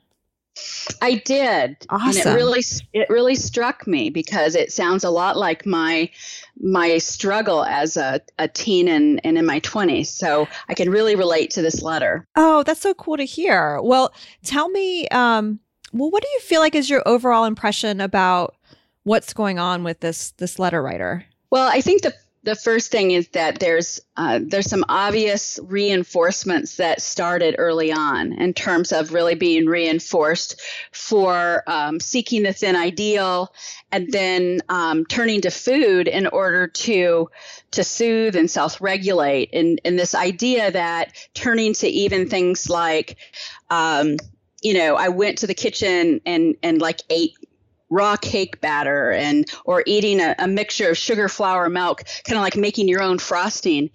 I 1.02 1.16
did. 1.16 1.76
Awesome. 1.90 2.22
And 2.22 2.30
it 2.30 2.34
really 2.34 2.62
it 2.94 3.10
really 3.10 3.34
struck 3.34 3.86
me 3.86 4.08
because 4.08 4.54
it 4.54 4.72
sounds 4.72 5.04
a 5.04 5.10
lot 5.10 5.36
like 5.36 5.66
my 5.66 6.10
my 6.58 6.96
struggle 6.96 7.64
as 7.64 7.98
a, 7.98 8.22
a 8.38 8.48
teen 8.48 8.88
and, 8.88 9.20
and 9.24 9.36
in 9.36 9.44
my 9.44 9.60
20s. 9.60 10.06
So 10.06 10.48
I 10.70 10.74
can 10.74 10.88
really 10.88 11.14
relate 11.14 11.50
to 11.50 11.62
this 11.62 11.82
letter. 11.82 12.26
Oh, 12.36 12.62
that's 12.62 12.80
so 12.80 12.94
cool 12.94 13.18
to 13.18 13.24
hear. 13.24 13.80
Well, 13.82 14.14
tell 14.42 14.70
me 14.70 15.06
um 15.08 15.60
well 15.98 16.10
what 16.10 16.22
do 16.22 16.28
you 16.28 16.40
feel 16.40 16.60
like 16.60 16.74
is 16.74 16.90
your 16.90 17.02
overall 17.06 17.44
impression 17.44 18.00
about 18.00 18.54
what's 19.06 19.32
going 19.32 19.58
on 19.58 19.84
with 19.84 20.00
this 20.00 20.32
this 20.32 20.58
letter 20.58 20.82
writer? 20.82 21.24
Well, 21.50 21.68
I 21.68 21.80
think 21.80 22.02
the 22.02 22.12
the 22.42 22.54
first 22.54 22.92
thing 22.92 23.10
is 23.10 23.28
that 23.28 23.58
there's 23.58 24.00
uh, 24.16 24.40
there's 24.42 24.68
some 24.68 24.84
obvious 24.88 25.58
reinforcements 25.62 26.76
that 26.76 27.00
started 27.02 27.56
early 27.58 27.92
on 27.92 28.32
in 28.32 28.52
terms 28.52 28.92
of 28.92 29.12
really 29.12 29.34
being 29.34 29.66
reinforced 29.66 30.60
for 30.92 31.62
um, 31.66 31.98
seeking 31.98 32.42
the 32.42 32.52
thin 32.52 32.76
ideal 32.76 33.52
and 33.90 34.12
then 34.12 34.60
um, 34.68 35.04
turning 35.06 35.40
to 35.40 35.50
food 35.50 36.08
in 36.08 36.26
order 36.28 36.66
to 36.66 37.28
to 37.72 37.84
soothe 37.84 38.36
and 38.36 38.50
self-regulate 38.50 39.50
and, 39.52 39.80
and 39.84 39.98
this 39.98 40.14
idea 40.14 40.70
that 40.70 41.12
turning 41.34 41.74
to 41.74 41.88
even 41.88 42.28
things 42.28 42.70
like 42.70 43.16
um, 43.70 44.16
you 44.62 44.74
know 44.74 44.96
i 44.96 45.08
went 45.08 45.38
to 45.38 45.46
the 45.46 45.54
kitchen 45.54 46.20
and 46.26 46.56
and 46.62 46.80
like 46.80 47.00
ate 47.10 47.36
raw 47.88 48.16
cake 48.16 48.60
batter 48.60 49.12
and 49.12 49.48
or 49.64 49.82
eating 49.86 50.20
a, 50.20 50.34
a 50.38 50.48
mixture 50.48 50.90
of 50.90 50.98
sugar 50.98 51.28
flour 51.28 51.68
milk 51.68 52.02
kind 52.24 52.36
of 52.36 52.42
like 52.42 52.56
making 52.56 52.88
your 52.88 53.00
own 53.00 53.18
frosting. 53.18 53.90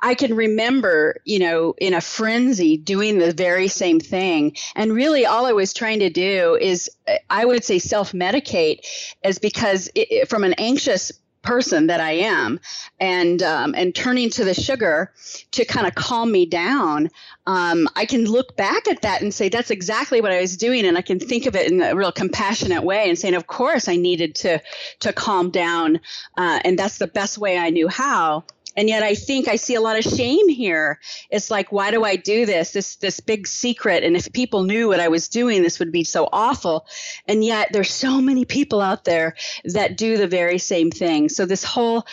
I 0.00 0.14
can 0.14 0.34
remember 0.34 1.16
you 1.24 1.38
know 1.38 1.74
in 1.78 1.94
a 1.94 2.00
frenzy 2.00 2.76
doing 2.76 3.18
the 3.18 3.32
very 3.32 3.68
same 3.68 4.00
thing. 4.00 4.56
And 4.74 4.92
really 4.92 5.26
all 5.26 5.46
i 5.46 5.52
was 5.52 5.72
trying 5.72 6.00
to 6.00 6.10
do 6.10 6.58
is 6.60 6.90
i 7.30 7.44
would 7.44 7.64
say 7.64 7.78
self 7.78 8.12
medicate 8.12 8.80
is 9.24 9.38
because 9.38 9.90
it, 9.94 10.28
from 10.28 10.44
an 10.44 10.54
anxious 10.54 11.12
person 11.48 11.86
that 11.86 11.98
I 11.98 12.12
am, 12.12 12.60
and 13.00 13.42
um, 13.42 13.74
and 13.74 13.94
turning 13.94 14.28
to 14.30 14.44
the 14.44 14.52
sugar 14.52 15.12
to 15.52 15.64
kind 15.64 15.86
of 15.86 15.94
calm 15.94 16.30
me 16.30 16.44
down, 16.44 17.08
um, 17.46 17.88
I 17.96 18.04
can 18.04 18.26
look 18.26 18.54
back 18.54 18.86
at 18.86 19.00
that 19.00 19.22
and 19.22 19.32
say 19.32 19.48
that's 19.48 19.70
exactly 19.70 20.20
what 20.20 20.30
I 20.30 20.42
was 20.42 20.58
doing, 20.58 20.84
and 20.84 20.98
I 20.98 21.00
can 21.00 21.18
think 21.18 21.46
of 21.46 21.56
it 21.56 21.72
in 21.72 21.80
a 21.80 21.96
real 21.96 22.12
compassionate 22.12 22.82
way 22.82 23.08
and 23.08 23.18
saying, 23.18 23.34
of 23.34 23.46
course, 23.46 23.88
I 23.88 23.96
needed 23.96 24.34
to 24.36 24.60
to 25.00 25.12
calm 25.14 25.50
down, 25.50 26.00
uh, 26.36 26.60
and 26.66 26.78
that's 26.78 26.98
the 26.98 27.06
best 27.06 27.38
way 27.38 27.56
I 27.56 27.70
knew 27.70 27.88
how 27.88 28.44
and 28.78 28.88
yet 28.88 29.02
i 29.02 29.14
think 29.14 29.48
i 29.48 29.56
see 29.56 29.74
a 29.74 29.80
lot 29.80 29.98
of 29.98 30.04
shame 30.04 30.48
here. 30.48 31.00
It's 31.30 31.50
like 31.50 31.72
why 31.72 31.90
do 31.90 32.04
i 32.04 32.16
do 32.16 32.46
this? 32.46 32.72
This 32.72 32.96
this 32.96 33.20
big 33.20 33.46
secret. 33.46 34.04
And 34.04 34.16
if 34.16 34.32
people 34.32 34.62
knew 34.62 34.88
what 34.88 35.00
i 35.00 35.08
was 35.08 35.28
doing 35.28 35.62
this 35.62 35.78
would 35.80 35.92
be 35.92 36.04
so 36.04 36.28
awful. 36.32 36.86
And 37.26 37.44
yet 37.44 37.70
there's 37.72 37.92
so 37.92 38.20
many 38.20 38.44
people 38.44 38.80
out 38.80 39.04
there 39.04 39.34
that 39.64 39.96
do 39.96 40.16
the 40.16 40.28
very 40.28 40.58
same 40.58 40.90
thing. 40.90 41.28
So 41.28 41.44
this 41.44 41.64
whole 41.64 42.06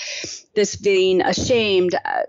this 0.56 0.76
being 0.76 1.22
ashamed 1.22 1.94
uh, 1.94 2.24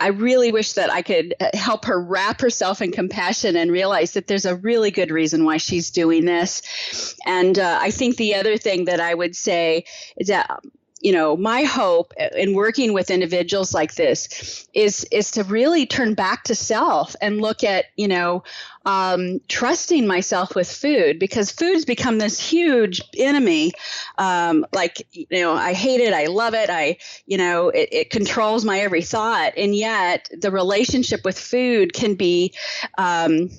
I 0.00 0.08
really 0.08 0.50
wish 0.50 0.72
that 0.74 0.90
I 0.90 1.02
could 1.02 1.34
uh, 1.40 1.50
help 1.52 1.84
her 1.84 2.00
wrap 2.00 2.40
herself 2.40 2.80
in 2.80 2.90
compassion 2.90 3.54
and 3.54 3.70
realize 3.70 4.12
that 4.12 4.26
there's 4.26 4.46
a 4.46 4.56
really 4.56 4.90
good 4.90 5.10
reason 5.10 5.44
why 5.44 5.58
she's 5.58 5.90
doing 5.90 6.24
this. 6.24 7.14
And 7.26 7.58
uh, 7.58 7.78
I 7.80 7.90
think 7.90 8.16
the 8.16 8.34
other 8.34 8.56
thing 8.56 8.86
that 8.86 9.00
I 9.00 9.12
would 9.12 9.36
say 9.36 9.84
is 10.16 10.28
that 10.28 10.48
you 11.04 11.12
know, 11.12 11.36
my 11.36 11.64
hope 11.64 12.14
in 12.34 12.54
working 12.54 12.94
with 12.94 13.10
individuals 13.10 13.74
like 13.74 13.94
this 13.94 14.66
is 14.72 15.04
is 15.12 15.32
to 15.32 15.44
really 15.44 15.84
turn 15.84 16.14
back 16.14 16.44
to 16.44 16.54
self 16.54 17.14
and 17.20 17.42
look 17.42 17.62
at, 17.62 17.84
you 17.94 18.08
know, 18.08 18.42
um, 18.86 19.38
trusting 19.46 20.06
myself 20.06 20.54
with 20.54 20.66
food 20.66 21.18
because 21.18 21.50
food's 21.50 21.84
become 21.84 22.16
this 22.16 22.40
huge 22.40 23.02
enemy. 23.18 23.72
Um, 24.16 24.64
like, 24.72 25.06
you 25.12 25.26
know, 25.30 25.52
I 25.52 25.74
hate 25.74 26.00
it, 26.00 26.14
I 26.14 26.24
love 26.24 26.54
it, 26.54 26.70
I, 26.70 26.96
you 27.26 27.36
know, 27.36 27.68
it, 27.68 27.90
it 27.92 28.10
controls 28.10 28.64
my 28.64 28.80
every 28.80 29.02
thought, 29.02 29.52
and 29.58 29.76
yet 29.76 30.30
the 30.32 30.50
relationship 30.50 31.22
with 31.22 31.38
food 31.38 31.92
can 31.92 32.14
be 32.14 32.54
um, 32.96 33.50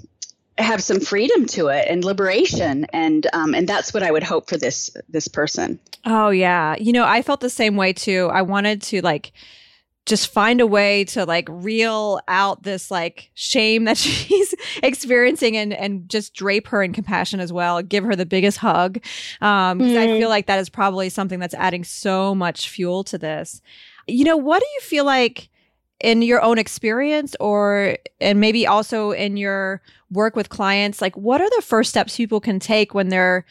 have 0.58 0.82
some 0.82 1.00
freedom 1.00 1.46
to 1.46 1.68
it 1.68 1.88
and 1.90 2.04
liberation. 2.06 2.86
And 2.94 3.28
um, 3.34 3.54
and 3.54 3.68
that's 3.68 3.94
what 3.94 4.04
i 4.04 4.12
would 4.12 4.24
hope 4.24 4.50
for 4.50 4.58
this 4.58 4.90
this 5.10 5.28
person. 5.28 5.80
Oh 6.06 6.30
yeah. 6.30 6.76
You 6.80 6.94
know 6.94 7.06
i 7.06 7.22
felt 7.22 7.42
the 7.42 7.50
same 7.50 7.76
way 7.76 7.94
too. 7.94 8.30
I 8.32 8.42
wanted 8.42 8.82
to 8.84 9.02
like 9.02 9.32
just 10.06 10.32
find 10.32 10.62
a 10.62 10.68
way 10.68 11.04
to 11.04 11.26
like 11.26 11.48
reel 11.50 12.20
out 12.28 12.62
this 12.62 12.92
like 12.92 13.32
shame 13.34 13.86
that 13.86 13.98
she's 13.98 14.54
experiencing 14.84 15.58
and 15.58 15.74
and 15.74 16.08
just 16.08 16.34
drape 16.34 16.68
her 16.68 16.84
in 16.84 16.94
compassion 16.94 17.40
as 17.40 17.52
well 17.52 17.82
give 17.82 18.04
her 18.04 18.16
the 18.16 18.26
biggest 18.26 18.58
hug. 18.60 18.98
Um 19.42 19.80
because 19.80 19.94
mm. 19.94 19.98
i 19.98 20.20
feel 20.20 20.30
like 20.30 20.46
that 20.48 20.60
is 20.60 20.70
probably 20.70 21.10
something 21.10 21.40
that's 21.40 21.56
adding 21.56 21.84
so 21.84 22.34
much 22.34 22.70
fuel 22.70 23.04
to 23.06 23.18
this. 23.18 23.62
You 24.08 24.24
know 24.24 24.38
what 24.38 24.60
do 24.60 24.68
you 24.76 24.82
feel 24.82 25.04
like 25.06 25.50
in 26.00 26.22
your 26.22 26.42
own 26.42 26.58
experience 26.58 27.36
or 27.40 27.98
and 28.20 28.40
maybe 28.40 28.68
also 28.68 29.12
in 29.12 29.38
your 29.38 29.82
work 30.12 30.36
with 30.36 30.50
clients 30.50 31.02
like 31.02 31.16
what 31.16 31.42
are 31.42 31.50
the 31.56 31.62
first 31.62 31.90
steps 31.90 32.18
people 32.18 32.40
can 32.40 32.60
take 32.60 32.94
when 32.94 33.10
they're 33.10 33.46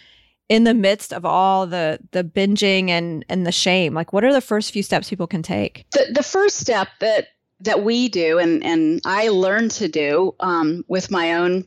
in 0.48 0.64
the 0.64 0.74
midst 0.74 1.12
of 1.12 1.24
all 1.24 1.66
the 1.66 1.98
the 2.12 2.22
binging 2.22 2.90
and 2.90 3.24
and 3.28 3.46
the 3.46 3.52
shame? 3.52 3.94
Like 3.94 4.12
what 4.12 4.24
are 4.24 4.32
the 4.32 4.40
first 4.40 4.72
few 4.72 4.82
steps 4.82 5.08
people 5.08 5.26
can 5.26 5.42
take? 5.42 5.86
The, 5.92 6.12
the 6.12 6.22
first 6.22 6.58
step 6.58 6.88
that 7.00 7.28
that 7.60 7.82
we 7.82 8.08
do 8.08 8.38
and 8.38 8.64
and 8.64 9.00
i 9.04 9.28
learned 9.28 9.70
to 9.70 9.88
do 9.88 10.34
um, 10.40 10.84
with 10.88 11.10
my 11.10 11.34
own 11.34 11.64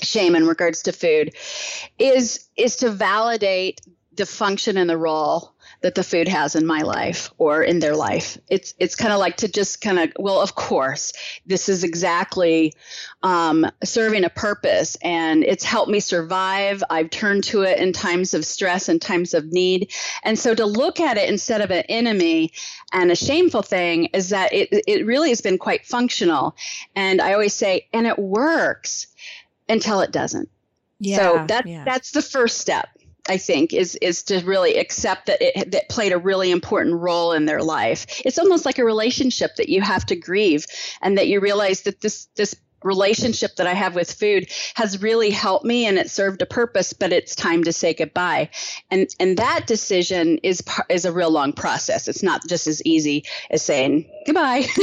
shame 0.00 0.34
in 0.34 0.46
regards 0.46 0.82
to 0.82 0.92
food 0.92 1.34
is 1.98 2.48
is 2.56 2.76
to 2.76 2.90
validate 2.90 3.80
the 4.14 4.24
function 4.24 4.76
and 4.76 4.88
the 4.88 4.96
role 4.96 5.52
that 5.82 5.94
the 5.94 6.02
food 6.02 6.28
has 6.28 6.54
in 6.54 6.66
my 6.66 6.82
life 6.82 7.30
or 7.38 7.62
in 7.62 7.78
their 7.78 7.96
life. 7.96 8.38
It's 8.48 8.74
it's 8.78 8.94
kind 8.94 9.12
of 9.12 9.18
like 9.18 9.38
to 9.38 9.48
just 9.48 9.80
kind 9.80 9.98
of 9.98 10.12
well, 10.18 10.40
of 10.40 10.54
course, 10.54 11.12
this 11.46 11.68
is 11.68 11.84
exactly 11.84 12.74
um, 13.22 13.66
serving 13.82 14.24
a 14.24 14.30
purpose, 14.30 14.96
and 15.02 15.42
it's 15.42 15.64
helped 15.64 15.90
me 15.90 16.00
survive. 16.00 16.82
I've 16.90 17.10
turned 17.10 17.44
to 17.44 17.62
it 17.62 17.78
in 17.78 17.92
times 17.92 18.34
of 18.34 18.44
stress 18.44 18.88
and 18.88 19.00
times 19.00 19.32
of 19.32 19.52
need, 19.52 19.92
and 20.22 20.38
so 20.38 20.54
to 20.54 20.66
look 20.66 21.00
at 21.00 21.16
it 21.16 21.28
instead 21.28 21.62
of 21.62 21.70
an 21.70 21.84
enemy 21.88 22.52
and 22.92 23.10
a 23.10 23.16
shameful 23.16 23.62
thing 23.62 24.06
is 24.06 24.30
that 24.30 24.52
it 24.52 24.68
it 24.86 25.06
really 25.06 25.30
has 25.30 25.40
been 25.40 25.58
quite 25.58 25.86
functional, 25.86 26.54
and 26.94 27.20
I 27.20 27.32
always 27.32 27.54
say, 27.54 27.86
and 27.92 28.06
it 28.06 28.18
works 28.18 29.06
until 29.68 30.00
it 30.00 30.12
doesn't. 30.12 30.50
Yeah, 30.98 31.16
so 31.16 31.46
that 31.46 31.66
yeah. 31.66 31.84
that's 31.84 32.10
the 32.10 32.20
first 32.20 32.58
step 32.58 32.88
I 33.28 33.36
think 33.36 33.72
is 33.72 33.96
is 33.96 34.22
to 34.24 34.40
really 34.40 34.76
accept 34.76 35.26
that 35.26 35.40
it 35.40 35.72
that 35.72 35.88
played 35.88 36.12
a 36.12 36.18
really 36.18 36.50
important 36.50 36.96
role 36.96 37.32
in 37.32 37.46
their 37.46 37.62
life. 37.62 38.06
It's 38.24 38.38
almost 38.38 38.64
like 38.64 38.78
a 38.78 38.84
relationship 38.84 39.56
that 39.56 39.68
you 39.68 39.80
have 39.80 40.06
to 40.06 40.16
grieve 40.16 40.66
and 41.02 41.18
that 41.18 41.28
you 41.28 41.40
realize 41.40 41.82
that 41.82 42.00
this 42.00 42.26
this 42.36 42.56
relationship 42.82 43.56
that 43.56 43.66
I 43.66 43.74
have 43.74 43.94
with 43.94 44.12
food 44.12 44.50
has 44.74 45.02
really 45.02 45.30
helped 45.30 45.64
me 45.64 45.86
and 45.86 45.98
it 45.98 46.10
served 46.10 46.40
a 46.40 46.46
purpose 46.46 46.92
but 46.92 47.12
it's 47.12 47.34
time 47.34 47.64
to 47.64 47.72
say 47.72 47.94
goodbye. 47.94 48.50
And 48.90 49.08
and 49.20 49.36
that 49.36 49.66
decision 49.66 50.38
is 50.42 50.62
is 50.88 51.04
a 51.04 51.12
real 51.12 51.30
long 51.30 51.52
process. 51.52 52.08
It's 52.08 52.22
not 52.22 52.46
just 52.46 52.66
as 52.66 52.82
easy 52.84 53.24
as 53.50 53.62
saying 53.62 54.10
goodbye. 54.26 54.66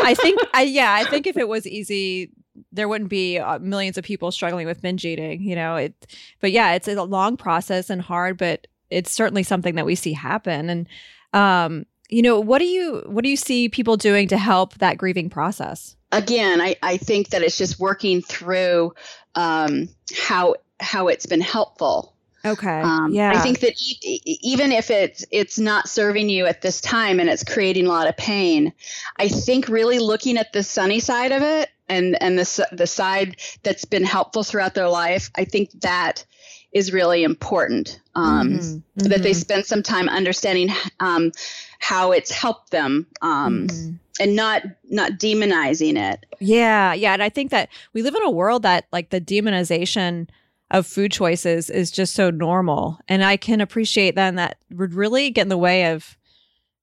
I 0.00 0.14
think 0.14 0.40
I 0.52 0.62
yeah 0.62 0.92
I 0.92 1.04
think 1.04 1.26
if 1.26 1.36
it 1.36 1.48
was 1.48 1.66
easy 1.66 2.30
there 2.72 2.88
wouldn't 2.88 3.10
be 3.10 3.38
uh, 3.38 3.58
millions 3.58 3.98
of 3.98 4.04
people 4.04 4.30
struggling 4.30 4.66
with 4.66 4.80
binge 4.80 5.04
eating, 5.04 5.42
you 5.42 5.56
know. 5.56 5.76
It, 5.76 6.06
but 6.40 6.52
yeah, 6.52 6.72
it's 6.72 6.88
a 6.88 7.02
long 7.02 7.36
process 7.36 7.90
and 7.90 8.00
hard, 8.00 8.38
but 8.38 8.66
it's 8.90 9.10
certainly 9.10 9.42
something 9.42 9.74
that 9.74 9.86
we 9.86 9.94
see 9.94 10.12
happen. 10.12 10.70
And 10.70 10.88
um, 11.32 11.86
you 12.08 12.22
know, 12.22 12.38
what 12.40 12.58
do 12.58 12.66
you 12.66 13.02
what 13.06 13.24
do 13.24 13.30
you 13.30 13.36
see 13.36 13.68
people 13.68 13.96
doing 13.96 14.28
to 14.28 14.36
help 14.36 14.74
that 14.74 14.98
grieving 14.98 15.30
process? 15.30 15.96
Again, 16.12 16.60
I 16.60 16.76
I 16.82 16.96
think 16.96 17.30
that 17.30 17.42
it's 17.42 17.58
just 17.58 17.80
working 17.80 18.22
through 18.22 18.94
um, 19.34 19.88
how 20.16 20.54
how 20.80 21.08
it's 21.08 21.26
been 21.26 21.40
helpful 21.40 22.13
Okay. 22.44 22.80
Um, 22.80 23.12
yeah. 23.12 23.30
I 23.30 23.38
think 23.38 23.60
that 23.60 23.80
e- 23.80 24.20
even 24.24 24.70
if 24.70 24.90
it's 24.90 25.24
it's 25.30 25.58
not 25.58 25.88
serving 25.88 26.28
you 26.28 26.46
at 26.46 26.60
this 26.60 26.80
time 26.80 27.18
and 27.18 27.30
it's 27.30 27.42
creating 27.42 27.86
a 27.86 27.88
lot 27.88 28.08
of 28.08 28.16
pain, 28.16 28.72
I 29.16 29.28
think 29.28 29.68
really 29.68 29.98
looking 29.98 30.36
at 30.36 30.52
the 30.52 30.62
sunny 30.62 31.00
side 31.00 31.32
of 31.32 31.42
it 31.42 31.70
and 31.88 32.20
and 32.22 32.38
the 32.38 32.66
the 32.72 32.86
side 32.86 33.36
that's 33.62 33.84
been 33.84 34.04
helpful 34.04 34.42
throughout 34.42 34.74
their 34.74 34.88
life, 34.88 35.30
I 35.36 35.44
think 35.44 35.70
that 35.80 36.24
is 36.72 36.92
really 36.92 37.22
important. 37.24 38.00
Um, 38.14 38.58
mm-hmm. 38.58 39.08
That 39.08 39.22
they 39.22 39.30
mm-hmm. 39.30 39.40
spend 39.40 39.66
some 39.66 39.82
time 39.82 40.08
understanding 40.08 40.70
um, 41.00 41.32
how 41.78 42.12
it's 42.12 42.30
helped 42.30 42.70
them. 42.70 43.06
Um, 43.22 43.68
mm-hmm. 43.68 43.94
And 44.20 44.36
not 44.36 44.62
not 44.88 45.12
demonizing 45.12 45.98
it. 45.98 46.24
Yeah, 46.38 46.94
yeah, 46.94 47.14
and 47.14 47.22
I 47.22 47.28
think 47.28 47.50
that 47.50 47.68
we 47.94 48.02
live 48.02 48.14
in 48.14 48.22
a 48.22 48.30
world 48.30 48.62
that 48.62 48.86
like 48.92 49.10
the 49.10 49.20
demonization 49.20 50.28
of 50.70 50.86
food 50.86 51.12
choices 51.12 51.70
is 51.70 51.90
just 51.90 52.14
so 52.14 52.30
normal. 52.30 52.98
And 53.08 53.24
I 53.24 53.36
can 53.36 53.60
appreciate 53.60 54.14
then 54.14 54.36
that 54.36 54.58
would 54.70 54.94
really 54.94 55.30
get 55.30 55.42
in 55.42 55.48
the 55.48 55.58
way 55.58 55.92
of 55.92 56.16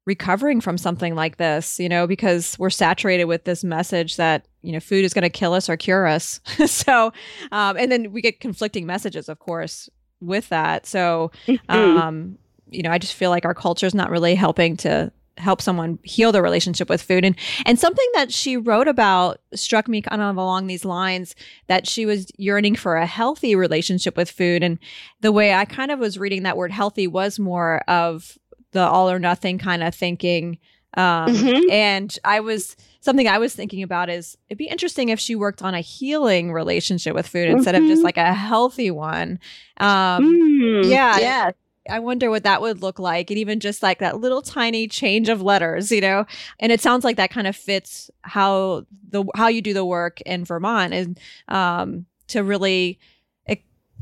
recovering 0.06 0.62
from 0.62 0.78
something 0.78 1.16
like 1.16 1.38
this, 1.38 1.80
you 1.80 1.90
know, 1.90 2.08
because 2.08 2.58
we're 2.58 2.70
saturated 2.70 3.26
with 3.26 3.44
this 3.44 3.64
message 3.64 4.18
that, 4.18 4.48
you 4.62 4.72
know, 4.72 4.80
food 4.80 5.06
is 5.06 5.14
going 5.14 5.24
to 5.24 5.30
kill 5.30 5.54
us 5.54 5.70
or 5.70 5.78
cure 5.78 6.08
us. 6.08 6.40
so, 6.66 7.14
um, 7.52 7.78
and 7.78 7.92
then 7.92 8.12
we 8.12 8.22
get 8.22 8.40
conflicting 8.40 8.86
messages, 8.86 9.30
of 9.30 9.40
course, 9.40 9.90
with 10.20 10.50
that. 10.50 10.86
So, 10.86 11.32
mm-hmm. 11.48 11.72
um, 11.72 12.38
you 12.70 12.82
know, 12.82 12.92
I 12.92 12.98
just 12.98 13.14
feel 13.14 13.30
like 13.30 13.46
our 13.46 13.54
culture 13.54 13.86
is 13.86 13.94
not 13.94 14.10
really 14.10 14.36
helping 14.36 14.78
to 14.78 15.12
help 15.38 15.62
someone 15.62 15.98
heal 16.04 16.32
their 16.32 16.44
relationship 16.44 16.90
with 16.90 17.02
food 17.02 17.24
and 17.24 17.36
and 17.66 17.80
something 17.80 18.08
that 18.14 18.32
she 18.32 18.58
wrote 18.58 18.88
about 18.88 19.40
struck 19.54 19.88
me 19.88 20.02
kind 20.02 20.22
of 20.22 20.36
along 20.36 20.68
these 20.68 20.86
lines 20.86 21.36
that 21.68 21.88
she 21.88 22.06
was 22.06 22.28
yearning 22.38 22.76
for 22.76 22.98
a 22.98 23.06
healthy 23.06 23.56
relationship 23.56 24.18
with 24.18 24.30
food 24.30 24.62
and 24.62 24.78
the 25.22 25.32
way 25.32 25.54
I 25.54 25.66
kind 25.66 25.92
of 25.92 26.00
was 26.00 26.18
reading 26.18 26.44
that 26.44 26.58
word 26.58 26.72
healthy 26.72 27.08
was 27.08 27.40
more 27.40 27.80
of 27.88 28.38
the 28.72 28.82
all 28.82 29.10
or 29.10 29.20
nothing 29.20 29.58
kind 29.58 29.84
of 29.84 29.96
thinking 29.96 30.58
um, 30.98 31.34
mm-hmm. 31.34 31.72
and 31.72 32.18
I 32.26 32.42
was 32.42 32.76
something 33.00 33.28
I 33.28 33.38
was 33.38 33.56
thinking 33.56 33.82
about 33.82 34.10
is 34.10 34.38
it'd 34.50 34.58
be 34.58 34.68
interesting 34.68 35.10
if 35.10 35.20
she 35.20 35.36
worked 35.36 35.62
on 35.62 35.74
a 35.74 35.80
healing 35.80 36.52
relationship 36.52 37.16
with 37.16 37.28
food 37.28 37.48
mm-hmm. 37.48 37.58
instead 37.58 37.76
of 37.76 37.84
just 37.84 38.00
mm-hmm. 38.00 38.06
like 38.06 38.18
a 38.18 38.34
healthy 38.34 38.92
one. 38.92 39.40
Um, 39.78 40.36
mm, 40.36 40.90
yeah, 40.90 41.18
yeah. 41.20 41.52
I 41.90 42.00
wonder 42.00 42.30
what 42.30 42.44
that 42.44 42.62
would 42.62 42.82
look 42.82 43.00
like. 43.00 43.32
And 43.32 43.38
even 43.38 43.60
just 43.60 43.82
like 43.82 44.00
that 44.00 44.20
little 44.20 44.42
tiny 44.42 44.88
change 44.88 45.30
of 45.30 45.42
letters, 45.42 45.92
you 45.92 46.02
know? 46.02 46.26
And 46.60 46.72
it 46.72 46.82
sounds 46.82 47.04
like 47.04 47.18
that 47.18 47.32
kind 47.32 47.48
of 47.48 47.56
fits 47.56 48.12
how 48.22 48.86
the 49.10 49.24
how 49.36 49.48
you 49.48 49.62
do 49.62 49.74
the 49.74 49.86
work 49.86 50.22
in 50.22 50.46
Vermont 50.46 50.94
and 50.94 51.20
um, 51.48 52.06
to 52.28 52.44
really 52.44 53.00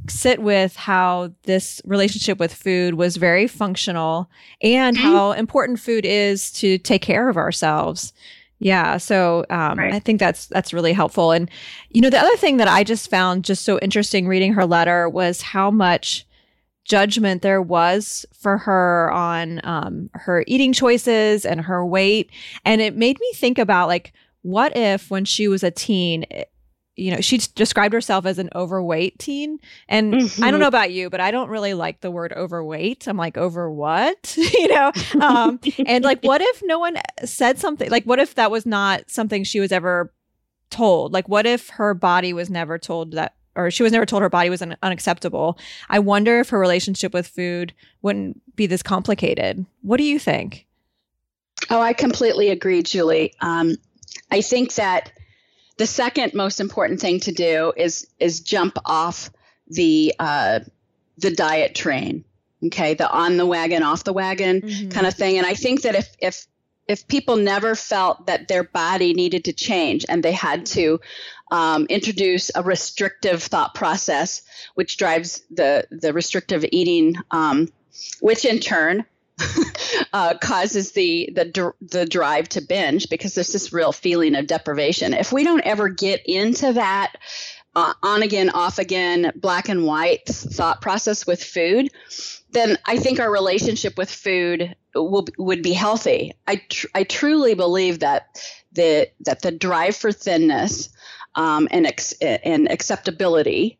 sit 0.07 0.41
with 0.41 0.75
how 0.75 1.31
this 1.43 1.81
relationship 1.85 2.39
with 2.39 2.53
food 2.53 2.95
was 2.95 3.17
very 3.17 3.47
functional 3.47 4.29
and 4.61 4.95
mm-hmm. 4.95 5.05
how 5.05 5.31
important 5.33 5.79
food 5.79 6.05
is 6.05 6.51
to 6.51 6.77
take 6.77 7.01
care 7.01 7.29
of 7.29 7.37
ourselves. 7.37 8.13
Yeah, 8.59 8.97
so 8.97 9.45
um, 9.49 9.79
right. 9.79 9.93
I 9.93 9.99
think 9.99 10.19
that's 10.19 10.47
that's 10.47 10.73
really 10.73 10.91
helpful. 10.91 11.31
And 11.31 11.49
you 11.89 12.01
know, 12.01 12.09
the 12.09 12.19
other 12.19 12.35
thing 12.35 12.57
that 12.57 12.67
I 12.67 12.83
just 12.83 13.09
found 13.09 13.45
just 13.45 13.63
so 13.63 13.79
interesting 13.79 14.27
reading 14.27 14.53
her 14.53 14.65
letter 14.65 15.07
was 15.07 15.41
how 15.41 15.71
much 15.71 16.25
judgment 16.89 17.43
there 17.43 17.61
was 17.61 18.25
for 18.33 18.57
her 18.57 19.09
on 19.11 19.61
um, 19.63 20.09
her 20.13 20.43
eating 20.47 20.73
choices 20.73 21.45
and 21.45 21.61
her 21.61 21.85
weight. 21.85 22.29
And 22.65 22.81
it 22.81 22.97
made 22.97 23.17
me 23.19 23.31
think 23.35 23.57
about 23.57 23.87
like, 23.87 24.11
what 24.41 24.75
if 24.75 25.09
when 25.09 25.23
she 25.23 25.47
was 25.47 25.63
a 25.63 25.71
teen, 25.71 26.25
eh, 26.31 26.43
you 26.95 27.11
know, 27.11 27.21
she 27.21 27.37
described 27.55 27.93
herself 27.93 28.25
as 28.25 28.39
an 28.39 28.49
overweight 28.55 29.19
teen. 29.19 29.59
And 29.87 30.13
mm-hmm. 30.13 30.43
I 30.43 30.47
don't 30.47 30.55
mm-hmm. 30.55 30.61
know 30.63 30.67
about 30.67 30.91
you, 30.91 31.09
but 31.09 31.21
I 31.21 31.31
don't 31.31 31.49
really 31.49 31.73
like 31.73 32.01
the 32.01 32.11
word 32.11 32.33
overweight. 32.33 33.07
I'm 33.07 33.15
like, 33.15 33.37
over 33.37 33.71
what? 33.71 34.35
you 34.37 34.67
know? 34.67 34.91
Um, 35.21 35.61
and 35.85 36.03
like, 36.03 36.21
what 36.23 36.41
if 36.41 36.61
no 36.65 36.79
one 36.79 36.97
said 37.23 37.57
something? 37.57 37.89
Like, 37.89 38.03
what 38.03 38.19
if 38.19 38.35
that 38.35 38.51
was 38.51 38.65
not 38.65 39.09
something 39.09 39.45
she 39.45 39.61
was 39.61 39.71
ever 39.71 40.11
told? 40.69 41.13
Like, 41.13 41.29
what 41.29 41.45
if 41.45 41.69
her 41.69 41.93
body 41.93 42.33
was 42.33 42.49
never 42.49 42.77
told 42.77 43.13
that 43.13 43.35
or 43.55 43.71
she 43.71 43.83
was 43.83 43.91
never 43.91 44.05
told 44.05 44.21
her 44.21 44.29
body 44.29 44.49
was 44.49 44.61
un- 44.61 44.77
unacceptable. 44.81 45.57
I 45.89 45.99
wonder 45.99 46.39
if 46.39 46.49
her 46.49 46.59
relationship 46.59 47.13
with 47.13 47.27
food 47.27 47.73
wouldn't 48.01 48.41
be 48.55 48.65
this 48.65 48.83
complicated. 48.83 49.65
What 49.81 49.97
do 49.97 50.03
you 50.03 50.19
think? 50.19 50.65
Oh, 51.69 51.81
I 51.81 51.93
completely 51.93 52.49
agree, 52.49 52.83
Julie. 52.83 53.33
Um, 53.41 53.75
I 54.31 54.41
think 54.41 54.75
that 54.75 55.11
the 55.77 55.87
second 55.87 56.33
most 56.33 56.59
important 56.59 56.99
thing 56.99 57.19
to 57.21 57.31
do 57.31 57.73
is 57.75 58.07
is 58.19 58.39
jump 58.39 58.77
off 58.85 59.31
the 59.67 60.13
uh, 60.19 60.59
the 61.17 61.31
diet 61.31 61.75
train. 61.75 62.23
Okay, 62.65 62.93
the 62.93 63.09
on 63.09 63.37
the 63.37 63.45
wagon, 63.45 63.83
off 63.83 64.03
the 64.03 64.13
wagon 64.13 64.61
mm-hmm. 64.61 64.89
kind 64.89 65.07
of 65.07 65.13
thing. 65.13 65.37
And 65.37 65.47
I 65.47 65.53
think 65.53 65.81
that 65.83 65.95
if 65.95 66.15
if 66.19 66.45
if 66.89 67.07
people 67.07 67.35
never 67.35 67.75
felt 67.75 68.25
that 68.25 68.47
their 68.47 68.63
body 68.63 69.13
needed 69.13 69.45
to 69.45 69.53
change 69.53 70.05
and 70.09 70.23
they 70.23 70.31
had 70.31 70.65
to 70.65 70.99
um, 71.51 71.85
introduce 71.85 72.49
a 72.55 72.63
restrictive 72.63 73.43
thought 73.43 73.75
process, 73.75 74.41
which 74.73 74.97
drives 74.97 75.43
the 75.51 75.87
the 75.91 76.11
restrictive 76.11 76.65
eating, 76.71 77.15
um, 77.31 77.71
which 78.21 78.43
in 78.43 78.59
turn 78.59 79.05
uh, 80.13 80.33
causes 80.41 80.91
the 80.93 81.29
the 81.35 81.73
the 81.81 82.05
drive 82.05 82.49
to 82.49 82.61
binge 82.61 83.07
because 83.07 83.35
there's 83.35 83.53
this 83.53 83.71
real 83.71 83.91
feeling 83.91 84.35
of 84.35 84.47
deprivation. 84.47 85.13
If 85.13 85.31
we 85.31 85.43
don't 85.43 85.61
ever 85.61 85.89
get 85.89 86.25
into 86.25 86.73
that 86.73 87.13
uh, 87.75 87.93
on 88.01 88.23
again, 88.23 88.49
off 88.49 88.79
again, 88.79 89.31
black 89.35 89.69
and 89.69 89.85
white 89.85 90.25
thought 90.25 90.81
process 90.81 91.27
with 91.27 91.43
food, 91.43 91.89
then 92.51 92.79
I 92.85 92.97
think 92.97 93.19
our 93.19 93.31
relationship 93.31 93.95
with 93.95 94.09
food 94.09 94.75
will 94.95 95.27
would 95.37 95.61
be 95.61 95.73
healthy. 95.73 96.33
I 96.47 96.57
tr- 96.69 96.87
I 96.95 97.03
truly 97.03 97.53
believe 97.53 97.99
that 97.99 98.41
the 98.71 99.09
that 99.21 99.41
the 99.41 99.51
drive 99.51 99.95
for 99.95 100.11
thinness 100.11 100.89
um, 101.35 101.67
and, 101.71 101.85
ex- 101.85 102.13
and 102.21 102.69
acceptability 102.71 103.79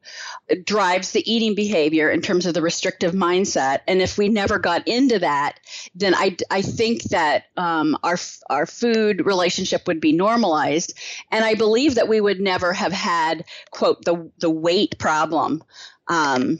drives 0.63 1.11
the 1.11 1.31
eating 1.31 1.55
behavior 1.55 2.09
in 2.09 2.21
terms 2.21 2.45
of 2.45 2.53
the 2.53 2.61
restrictive 2.61 3.13
mindset. 3.13 3.79
And 3.87 4.01
if 4.01 4.17
we 4.17 4.29
never 4.29 4.59
got 4.59 4.87
into 4.87 5.19
that, 5.19 5.59
then 5.95 6.15
I, 6.15 6.37
I 6.49 6.61
think 6.61 7.03
that 7.05 7.45
um, 7.57 7.97
our, 8.03 8.17
our 8.49 8.65
food 8.65 9.25
relationship 9.25 9.87
would 9.87 9.99
be 9.99 10.11
normalized. 10.11 10.93
And 11.31 11.43
I 11.43 11.55
believe 11.55 11.95
that 11.95 12.07
we 12.07 12.21
would 12.21 12.39
never 12.39 12.71
have 12.71 12.93
had, 12.93 13.43
quote, 13.71 14.05
the, 14.05 14.31
the 14.37 14.49
weight 14.49 14.97
problem. 14.97 15.63
Um, 16.07 16.59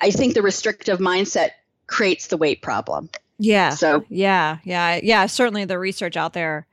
I 0.00 0.10
think 0.10 0.34
the 0.34 0.42
restrictive 0.42 0.98
mindset 0.98 1.50
creates 1.86 2.28
the 2.28 2.36
weight 2.36 2.62
problem. 2.62 3.10
Yeah. 3.42 3.70
So, 3.70 4.04
yeah, 4.08 4.58
yeah, 4.64 5.00
yeah. 5.02 5.26
Certainly 5.26 5.64
the 5.64 5.78
research 5.78 6.16
out 6.16 6.32
there 6.32 6.66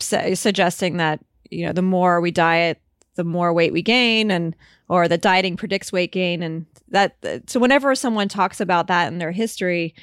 suggesting 0.00 0.96
that 0.98 1.20
you 1.50 1.66
know, 1.66 1.72
the 1.72 1.82
more 1.82 2.20
we 2.20 2.30
diet, 2.30 2.80
the 3.14 3.24
more 3.24 3.52
weight 3.52 3.72
we 3.72 3.82
gain 3.82 4.30
and 4.30 4.54
or 4.88 5.08
that 5.08 5.22
dieting 5.22 5.56
predicts 5.56 5.92
weight 5.92 6.12
gain 6.12 6.42
and 6.42 6.66
that 6.88 7.16
so 7.46 7.58
whenever 7.58 7.94
someone 7.94 8.28
talks 8.28 8.60
about 8.60 8.86
that 8.86 9.08
in 9.08 9.18
their 9.18 9.32
history 9.32 9.94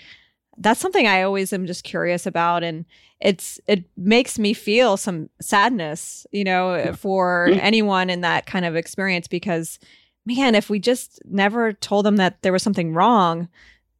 that's 0.58 0.80
something 0.80 1.08
i 1.08 1.22
always 1.22 1.54
am 1.54 1.66
just 1.66 1.84
curious 1.84 2.26
about 2.26 2.64
and 2.64 2.86
it's 3.20 3.60
it 3.68 3.84
makes 3.98 4.40
me 4.40 4.54
feel 4.54 4.98
some 4.98 5.30
sadness 5.40 6.26
you 6.32 6.44
know 6.44 6.94
for 6.98 7.48
mm-hmm. 7.50 7.60
anyone 7.62 8.10
in 8.10 8.22
that 8.22 8.46
kind 8.46 8.66
of 8.66 8.76
experience 8.76 9.28
because 9.28 9.78
man 10.26 10.56
if 10.56 10.70
we 10.70 10.80
just 10.80 11.20
never 11.26 11.74
told 11.74 12.06
them 12.06 12.18
that 12.18 12.42
there 12.42 12.54
was 12.54 12.64
something 12.64 12.94
wrong 12.94 13.48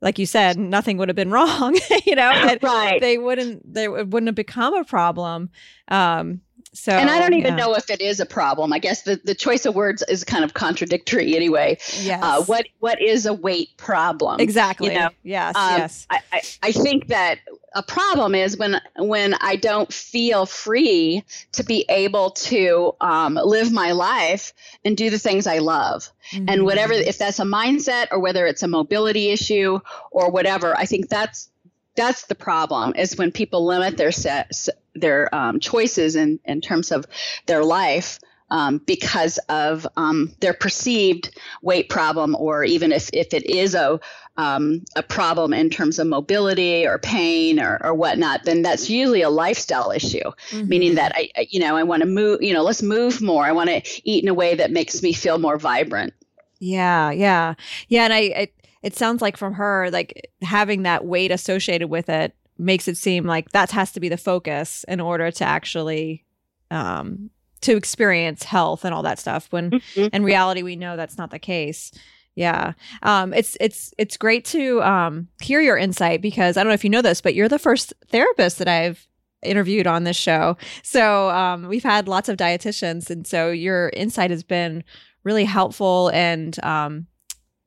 like 0.02 0.20
you 0.20 0.26
said 0.26 0.58
nothing 0.58 0.98
would 0.98 1.10
have 1.10 1.16
been 1.16 1.32
wrong 1.38 1.78
you 2.06 2.16
know 2.16 2.58
right 2.62 3.02
they 3.02 3.18
wouldn't 3.18 3.74
they 3.74 3.88
wouldn't 3.88 4.28
have 4.28 4.36
become 4.36 4.74
a 4.74 4.84
problem 4.84 5.50
um 5.88 6.42
so, 6.74 6.94
and 6.94 7.10
I 7.10 7.20
don't 7.20 7.34
even 7.34 7.58
yeah. 7.58 7.66
know 7.66 7.74
if 7.76 7.90
it 7.90 8.00
is 8.00 8.22
a 8.22 8.26
problem. 8.26 8.72
I 8.72 8.80
guess 8.80 9.02
the, 9.02 9.20
the 9.26 9.36
choice 9.36 9.66
of 9.66 9.76
words 9.76 10.04
is 10.08 10.24
kind 10.24 10.46
of 10.46 10.54
contradictory 10.54 11.36
anyway. 11.36 11.78
Yes. 12.00 12.24
Uh, 12.24 12.44
what 12.44 12.66
what 12.80 13.02
is 13.02 13.26
a 13.26 13.34
weight 13.34 13.76
problem? 13.76 14.40
Exactly. 14.40 14.94
You 14.94 15.00
know? 15.00 15.10
Yes. 15.24 15.56
Um, 15.56 15.78
yes. 15.80 16.08
I, 16.10 16.22
I, 16.32 16.42
I 16.64 16.72
think 16.72 17.08
that 17.08 17.40
a 17.74 17.84
problem 17.84 18.36
is 18.36 18.58
when 18.58 18.82
when 18.98 19.34
I 19.34 19.56
don't 19.56 19.92
feel 19.92 20.46
free 20.46 21.24
to 21.54 21.64
be 21.64 21.86
able 21.88 22.32
to 22.32 22.96
um, 23.00 23.36
live 23.36 23.72
my 23.72 23.94
life 23.94 24.54
and 24.84 24.98
do 24.98 25.10
the 25.10 25.20
things 25.20 25.48
I 25.48 25.60
love. 25.60 26.12
Mm-hmm. 26.34 26.46
And 26.50 26.66
whatever, 26.66 26.94
if 26.94 27.18
that's 27.18 27.40
a 27.40 27.44
mindset 27.44 28.08
or 28.12 28.20
whether 28.20 28.46
it's 28.46 28.64
a 28.64 28.68
mobility 28.68 29.30
issue 29.30 29.80
or 30.12 30.32
whatever, 30.32 30.78
I 30.78 30.86
think 30.86 31.08
that's 31.08 31.50
that's 31.96 32.26
the 32.26 32.36
problem 32.36 32.94
is 32.96 33.18
when 33.18 33.32
people 33.32 33.66
limit 33.66 33.98
their 33.98 34.12
set, 34.12 34.52
their 34.96 35.34
um, 35.34 35.60
choices 35.60 36.16
in, 36.16 36.40
in 36.46 36.62
terms 36.62 36.92
of 36.92 37.06
their 37.48 37.64
life 37.64 38.20
um, 38.52 38.80
because 38.86 39.40
of 39.50 39.88
um, 39.98 40.32
their 40.42 40.54
perceived 40.54 41.36
weight 41.64 41.90
problem, 41.90 42.36
or 42.36 42.64
even 42.64 42.92
if, 42.92 43.10
if 43.14 43.34
it 43.34 43.46
is 43.50 43.74
a 43.74 44.00
um, 44.38 44.84
a 44.96 45.04
problem 45.04 45.54
in 45.54 45.70
terms 45.70 46.00
of 46.00 46.08
mobility 46.08 46.88
or 46.88 46.98
pain 46.98 47.60
or, 47.60 47.80
or 47.84 47.94
whatnot, 47.94 48.44
then 48.46 48.62
that's 48.62 48.90
usually 48.90 49.22
a 49.22 49.30
lifestyle 49.30 49.92
issue. 49.92 50.20
Mm-hmm. 50.52 50.68
Meaning 50.68 50.96
that 50.96 51.12
I, 51.16 51.30
you 51.50 51.60
know, 51.60 51.76
I 51.76 51.84
want 51.84 52.02
to 52.02 52.08
move. 52.08 52.42
You 52.42 52.54
know, 52.54 52.64
let's 52.64 52.84
move 52.84 53.22
more. 53.22 53.46
I 53.46 53.52
want 53.52 53.70
to 53.70 53.82
eat 54.04 54.24
in 54.24 54.30
a 54.30 54.34
way 54.34 54.56
that 54.56 54.72
makes 54.72 55.02
me 55.02 55.14
feel 55.14 55.40
more 55.40 55.58
vibrant. 55.58 56.14
Yeah, 56.60 57.12
yeah, 57.12 57.56
yeah. 57.88 58.04
And 58.04 58.14
I, 58.14 58.20
I 58.20 58.48
it 58.84 58.96
sounds 58.96 59.22
like 59.22 59.38
from 59.38 59.54
her, 59.54 59.90
like 59.92 60.30
having 60.42 60.84
that 60.84 61.06
weight 61.06 61.32
associated 61.32 61.88
with 61.88 62.10
it 62.10 62.36
makes 62.58 62.88
it 62.88 62.98
seem 62.98 63.26
like 63.26 63.50
that 63.52 63.72
has 63.72 63.92
to 63.94 64.00
be 64.00 64.10
the 64.10 64.18
focus 64.18 64.86
in 64.88 65.00
order 65.00 65.32
to 65.32 65.44
actually 65.44 66.24
um, 66.70 67.30
to 67.62 67.76
experience 67.76 68.44
health 68.44 68.86
and 68.86 68.94
all 68.94 69.04
that 69.04 69.20
stuff 69.20 69.48
when 69.52 69.72
mm-hmm. 69.72 70.08
in 70.14 70.24
reality 70.24 70.64
we 70.64 70.76
know 70.76 70.96
that's 70.96 71.18
not 71.18 71.32
the 71.32 71.40
case 71.40 71.92
yeah 72.36 72.74
um, 73.04 73.34
it's 73.34 73.58
it's 73.60 73.94
it's 73.98 74.18
great 74.18 74.46
to 74.46 74.82
um, 74.84 75.28
hear 75.42 75.62
your 75.62 75.78
insight 75.78 76.22
because 76.22 76.58
i 76.58 76.64
don't 76.64 76.70
know 76.70 76.74
if 76.76 76.84
you 76.84 76.90
know 76.90 77.02
this 77.02 77.22
but 77.22 77.36
you're 77.36 77.50
the 77.50 77.60
first 77.60 77.94
therapist 78.08 78.58
that 78.58 78.68
i've 78.68 79.08
interviewed 79.44 79.88
on 79.88 80.04
this 80.04 80.18
show 80.18 80.56
so 80.84 81.30
um, 81.32 81.68
we've 81.68 81.84
had 81.84 82.08
lots 82.08 82.30
of 82.30 82.38
dietitians 82.38 83.10
and 83.10 83.26
so 83.26 83.50
your 83.50 83.90
insight 83.90 84.30
has 84.30 84.44
been 84.44 84.84
really 85.24 85.46
helpful 85.46 86.10
and 86.10 86.64
um, 86.64 87.08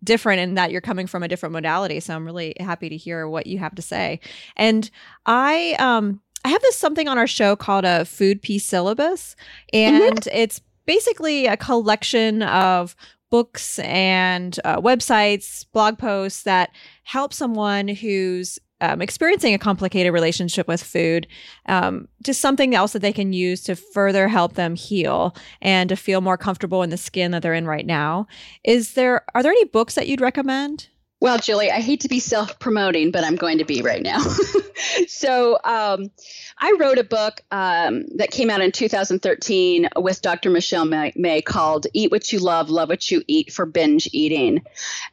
different 0.05 0.41
in 0.41 0.55
that 0.55 0.71
you're 0.71 0.81
coming 0.81 1.07
from 1.07 1.23
a 1.23 1.29
different 1.29 1.53
modality. 1.53 1.99
So 1.99 2.15
I'm 2.15 2.27
really 2.27 2.55
happy 2.61 2.89
to 2.91 2.97
hear 2.97 3.27
what 3.27 3.47
you 3.47 3.59
have 3.59 3.75
to 3.75 3.83
say. 3.83 4.21
And 4.57 4.89
I 5.27 5.75
um 5.79 6.21
I 6.45 6.49
have 6.49 6.63
this 6.63 6.77
something 6.77 7.09
on 7.09 7.19
our 7.19 7.27
show 7.27 7.57
called 7.57 7.85
a 7.85 8.05
food 8.05 8.43
peace 8.43 8.65
syllabus 8.65 9.35
mm-hmm. 9.73 10.03
and 10.03 10.21
mm-hmm. 10.21 10.37
it's 10.37 10.61
basically 10.87 11.47
a 11.47 11.57
collection 11.57 12.43
of 12.43 12.95
books 13.31 13.79
and 13.81 14.61
uh, 14.65 14.81
websites, 14.81 15.67
blog 15.73 15.99
posts 15.99 16.43
that 16.45 16.71
help 17.03 17.33
someone 17.33 17.89
who's 17.89 18.59
um, 18.81 19.01
experiencing 19.01 19.55
a 19.55 19.59
complicated 19.59 20.13
relationship 20.13 20.69
with 20.69 20.83
food, 20.83 21.27
um, 21.67 22.07
just 22.23 22.41
something 22.41 22.75
else 22.75 22.93
that 22.93 23.01
they 23.01 23.13
can 23.13 23.33
use 23.33 23.63
to 23.63 23.77
further 23.77 24.29
help 24.29 24.55
them 24.55 24.75
heal 24.75 25.35
and 25.63 25.89
to 25.89 25.97
feel 25.97 26.21
more 26.21 26.37
comfortable 26.37 26.83
in 26.83 26.91
the 26.91 26.97
skin 26.97 27.31
that 27.31 27.43
they're 27.43 27.55
in 27.55 27.67
right 27.67 27.87
now. 27.87 28.27
Is 28.63 28.95
there 28.95 29.25
are 29.35 29.43
there 29.43 29.53
any 29.53 29.65
books 29.65 29.95
that 29.95 30.07
you'd 30.07 30.21
recommend? 30.21 30.89
Well, 31.25 31.39
Julie, 31.39 31.71
I 31.71 31.81
hate 31.81 32.01
to 32.01 32.09
be 32.09 32.21
self 32.21 32.59
promoting, 32.59 33.11
but 33.11 33.25
I'm 33.25 33.37
going 33.37 33.57
to 33.57 33.65
be 33.65 33.81
right 33.81 34.03
now. 34.03 34.19
so, 35.09 35.59
um, 35.65 36.11
I 36.59 36.77
wrote 36.79 36.99
a 36.99 37.05
book 37.05 37.41
um, 37.51 38.05
that 38.17 38.31
came 38.31 38.51
out 38.51 38.61
in 38.61 38.73
2013 38.73 39.89
with 39.97 40.21
Dr. 40.21 40.51
Michelle 40.51 40.85
May, 40.85 41.41
called 41.41 41.87
"Eat 41.95 42.11
What 42.11 42.31
You 42.31 42.41
Love, 42.41 42.69
Love 42.69 42.91
What 42.91 43.11
You 43.11 43.23
Eat" 43.27 43.55
for 43.55 43.65
binge 43.65 44.07
eating, 44.13 44.67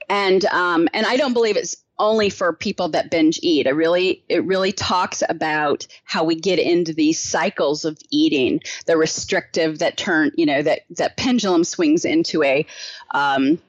and 0.10 0.44
um, 0.48 0.90
and 0.94 1.06
I 1.06 1.16
don't 1.16 1.32
believe 1.32 1.56
it's 1.56 1.78
only 1.98 2.30
for 2.30 2.52
people 2.52 2.90
that 2.90 3.10
binge 3.10 3.40
eat. 3.42 3.66
It 3.66 3.72
really 3.72 4.26
it 4.28 4.44
really 4.44 4.74
talks 4.74 5.24
about 5.30 5.88
how 6.04 6.26
we 6.26 6.36
get 6.36 6.60
into 6.60 6.94
these 6.94 7.22
cycles 7.22 7.86
of 7.86 7.98
eating, 8.10 8.60
the 8.86 8.98
restrictive 8.98 9.80
that 9.80 9.96
turn, 9.96 10.34
you 10.36 10.46
know, 10.46 10.62
that 10.62 10.82
that 10.90 11.16
pendulum 11.16 11.64
swings 11.64 12.04
into 12.04 12.44
a 12.44 12.66
um, 13.12 13.60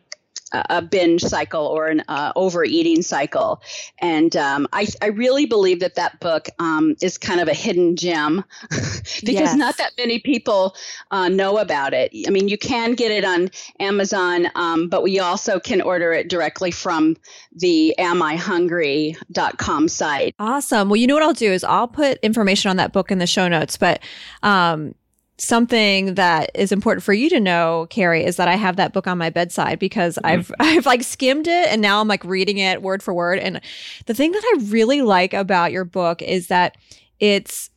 a 0.52 0.82
binge 0.82 1.22
cycle 1.22 1.66
or 1.66 1.88
an 1.88 2.02
uh, 2.08 2.32
overeating 2.36 3.02
cycle. 3.02 3.62
And 3.98 4.36
um, 4.36 4.68
I, 4.72 4.86
I 5.00 5.06
really 5.06 5.46
believe 5.46 5.80
that 5.80 5.94
that 5.94 6.20
book 6.20 6.48
um, 6.58 6.96
is 7.00 7.18
kind 7.18 7.40
of 7.40 7.48
a 7.48 7.54
hidden 7.54 7.96
gem 7.96 8.44
because 8.70 9.24
yes. 9.24 9.56
not 9.56 9.76
that 9.78 9.92
many 9.98 10.18
people 10.18 10.74
uh, 11.10 11.28
know 11.28 11.58
about 11.58 11.94
it. 11.94 12.12
I 12.26 12.30
mean, 12.30 12.48
you 12.48 12.58
can 12.58 12.94
get 12.94 13.10
it 13.10 13.24
on 13.24 13.50
Amazon, 13.80 14.48
um, 14.54 14.88
but 14.88 15.02
we 15.02 15.18
also 15.18 15.58
can 15.58 15.80
order 15.80 16.12
it 16.12 16.28
directly 16.28 16.70
from 16.70 17.16
the 17.54 17.94
amihungry.com 17.98 19.88
site. 19.88 20.34
Awesome. 20.38 20.88
Well, 20.88 20.96
you 20.96 21.06
know 21.06 21.14
what 21.14 21.22
I'll 21.22 21.32
do 21.32 21.52
is 21.52 21.64
I'll 21.64 21.88
put 21.88 22.18
information 22.22 22.70
on 22.70 22.76
that 22.76 22.92
book 22.92 23.10
in 23.10 23.18
the 23.18 23.26
show 23.26 23.48
notes, 23.48 23.76
but 23.76 24.00
um, 24.42 24.94
something 25.42 26.14
that 26.14 26.50
is 26.54 26.70
important 26.70 27.02
for 27.02 27.12
you 27.12 27.28
to 27.28 27.40
know, 27.40 27.86
Kari, 27.90 28.24
is 28.24 28.36
that 28.36 28.48
I 28.48 28.54
have 28.54 28.76
that 28.76 28.92
book 28.92 29.06
on 29.06 29.18
my 29.18 29.28
bedside 29.28 29.78
because 29.78 30.16
mm-hmm. 30.16 30.26
I've 30.26 30.52
I've 30.60 30.86
like 30.86 31.02
skimmed 31.02 31.48
it 31.48 31.68
and 31.68 31.82
now 31.82 32.00
I'm 32.00 32.08
like 32.08 32.24
reading 32.24 32.58
it 32.58 32.82
word 32.82 33.02
for 33.02 33.12
word. 33.12 33.38
And 33.38 33.60
the 34.06 34.14
thing 34.14 34.32
that 34.32 34.42
I 34.44 34.64
really 34.66 35.02
like 35.02 35.34
about 35.34 35.72
your 35.72 35.84
book 35.84 36.22
is 36.22 36.46
that 36.46 36.76
it's 37.18 37.70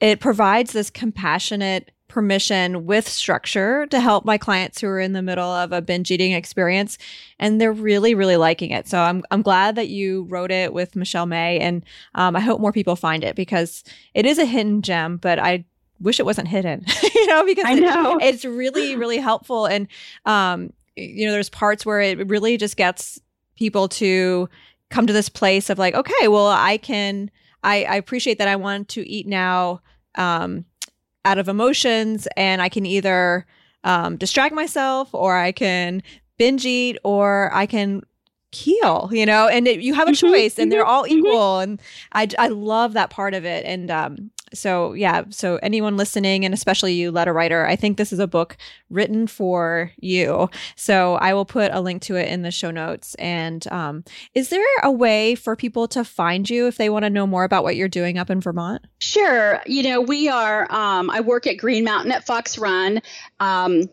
it 0.00 0.18
provides 0.18 0.72
this 0.72 0.90
compassionate 0.90 1.92
permission 2.08 2.84
with 2.84 3.08
structure 3.08 3.86
to 3.86 3.98
help 3.98 4.26
my 4.26 4.36
clients 4.36 4.80
who 4.80 4.86
are 4.86 5.00
in 5.00 5.14
the 5.14 5.22
middle 5.22 5.48
of 5.48 5.72
a 5.72 5.80
binge 5.80 6.10
eating 6.10 6.32
experience 6.32 6.98
and 7.38 7.58
they're 7.58 7.72
really 7.72 8.14
really 8.14 8.36
liking 8.36 8.70
it 8.70 8.86
so 8.86 8.98
i'm, 8.98 9.22
I'm 9.30 9.40
glad 9.40 9.76
that 9.76 9.88
you 9.88 10.24
wrote 10.24 10.50
it 10.50 10.74
with 10.74 10.94
michelle 10.94 11.24
may 11.24 11.58
and 11.58 11.82
um, 12.14 12.36
i 12.36 12.40
hope 12.40 12.60
more 12.60 12.70
people 12.70 12.96
find 12.96 13.24
it 13.24 13.34
because 13.34 13.82
it 14.12 14.26
is 14.26 14.38
a 14.38 14.44
hidden 14.44 14.82
gem 14.82 15.16
but 15.16 15.38
i 15.38 15.64
wish 16.02 16.20
it 16.20 16.26
wasn't 16.26 16.48
hidden, 16.48 16.84
you 17.14 17.26
know, 17.26 17.44
because 17.44 17.64
I 17.66 17.74
know. 17.74 18.18
It, 18.18 18.34
it's 18.34 18.44
really, 18.44 18.96
really 19.02 19.18
helpful. 19.18 19.66
And, 19.66 19.88
um, 20.26 20.72
you 20.96 21.26
know, 21.26 21.32
there's 21.32 21.48
parts 21.48 21.86
where 21.86 22.00
it 22.00 22.28
really 22.28 22.56
just 22.56 22.76
gets 22.76 23.20
people 23.56 23.88
to 23.88 24.48
come 24.90 25.06
to 25.06 25.12
this 25.12 25.28
place 25.28 25.70
of 25.70 25.78
like, 25.78 25.94
okay, 25.94 26.28
well, 26.28 26.48
I 26.48 26.76
can, 26.76 27.30
I, 27.62 27.84
I 27.84 27.96
appreciate 27.96 28.38
that 28.38 28.48
I 28.48 28.56
want 28.56 28.88
to 28.90 29.08
eat 29.08 29.26
now 29.26 29.80
um, 30.16 30.64
out 31.24 31.38
of 31.38 31.48
emotions, 31.48 32.28
and 32.36 32.60
I 32.60 32.68
can 32.68 32.84
either 32.84 33.46
um, 33.84 34.16
distract 34.16 34.54
myself 34.54 35.14
or 35.14 35.36
I 35.36 35.52
can 35.52 36.02
binge 36.36 36.66
eat 36.66 36.98
or 37.04 37.50
I 37.54 37.66
can 37.66 38.02
heal 38.52 39.08
you 39.12 39.24
know 39.24 39.48
and 39.48 39.66
it, 39.66 39.80
you 39.80 39.94
have 39.94 40.08
a 40.08 40.10
mm-hmm, 40.10 40.26
choice 40.26 40.58
and 40.58 40.70
they're 40.70 40.82
mm-hmm, 40.82 40.90
all 40.90 41.04
mm-hmm. 41.04 41.26
equal 41.26 41.58
and 41.60 41.80
i 42.12 42.28
i 42.38 42.48
love 42.48 42.92
that 42.92 43.08
part 43.08 43.32
of 43.32 43.46
it 43.46 43.64
and 43.64 43.90
um 43.90 44.30
so 44.54 44.92
yeah 44.92 45.22
so 45.30 45.56
anyone 45.62 45.96
listening 45.96 46.44
and 46.44 46.54
especially 46.54 46.94
you 46.94 47.10
letter 47.10 47.32
writer 47.32 47.66
i 47.66 47.76
think 47.76 47.96
this 47.96 48.12
is 48.12 48.18
a 48.18 48.26
book 48.26 48.56
written 48.92 49.26
for 49.26 49.90
you. 49.98 50.48
So 50.76 51.14
i 51.14 51.34
will 51.34 51.44
put 51.44 51.72
a 51.72 51.80
link 51.80 52.02
to 52.02 52.16
it 52.16 52.28
in 52.28 52.42
the 52.42 52.50
show 52.50 52.70
notes. 52.70 53.14
And 53.16 53.66
um, 53.68 54.04
is 54.34 54.50
there 54.50 54.64
a 54.82 54.92
way 54.92 55.34
for 55.34 55.56
people 55.56 55.88
to 55.88 56.04
find 56.04 56.48
you 56.48 56.66
if 56.66 56.76
they 56.76 56.90
want 56.90 57.04
to 57.04 57.10
know 57.10 57.26
more 57.26 57.44
about 57.44 57.64
what 57.64 57.76
you're 57.76 57.88
doing 57.88 58.18
up 58.18 58.30
in 58.30 58.40
vermont? 58.40 58.82
Sure. 58.98 59.60
You 59.66 59.82
know 59.82 60.00
we 60.00 60.28
are 60.28 60.70
um, 60.70 61.10
i 61.10 61.20
work 61.20 61.46
at 61.46 61.56
green 61.56 61.84
mountain 61.84 62.12
at 62.12 62.24
fox 62.24 62.58
run. 62.58 63.00
Um, 63.40 63.84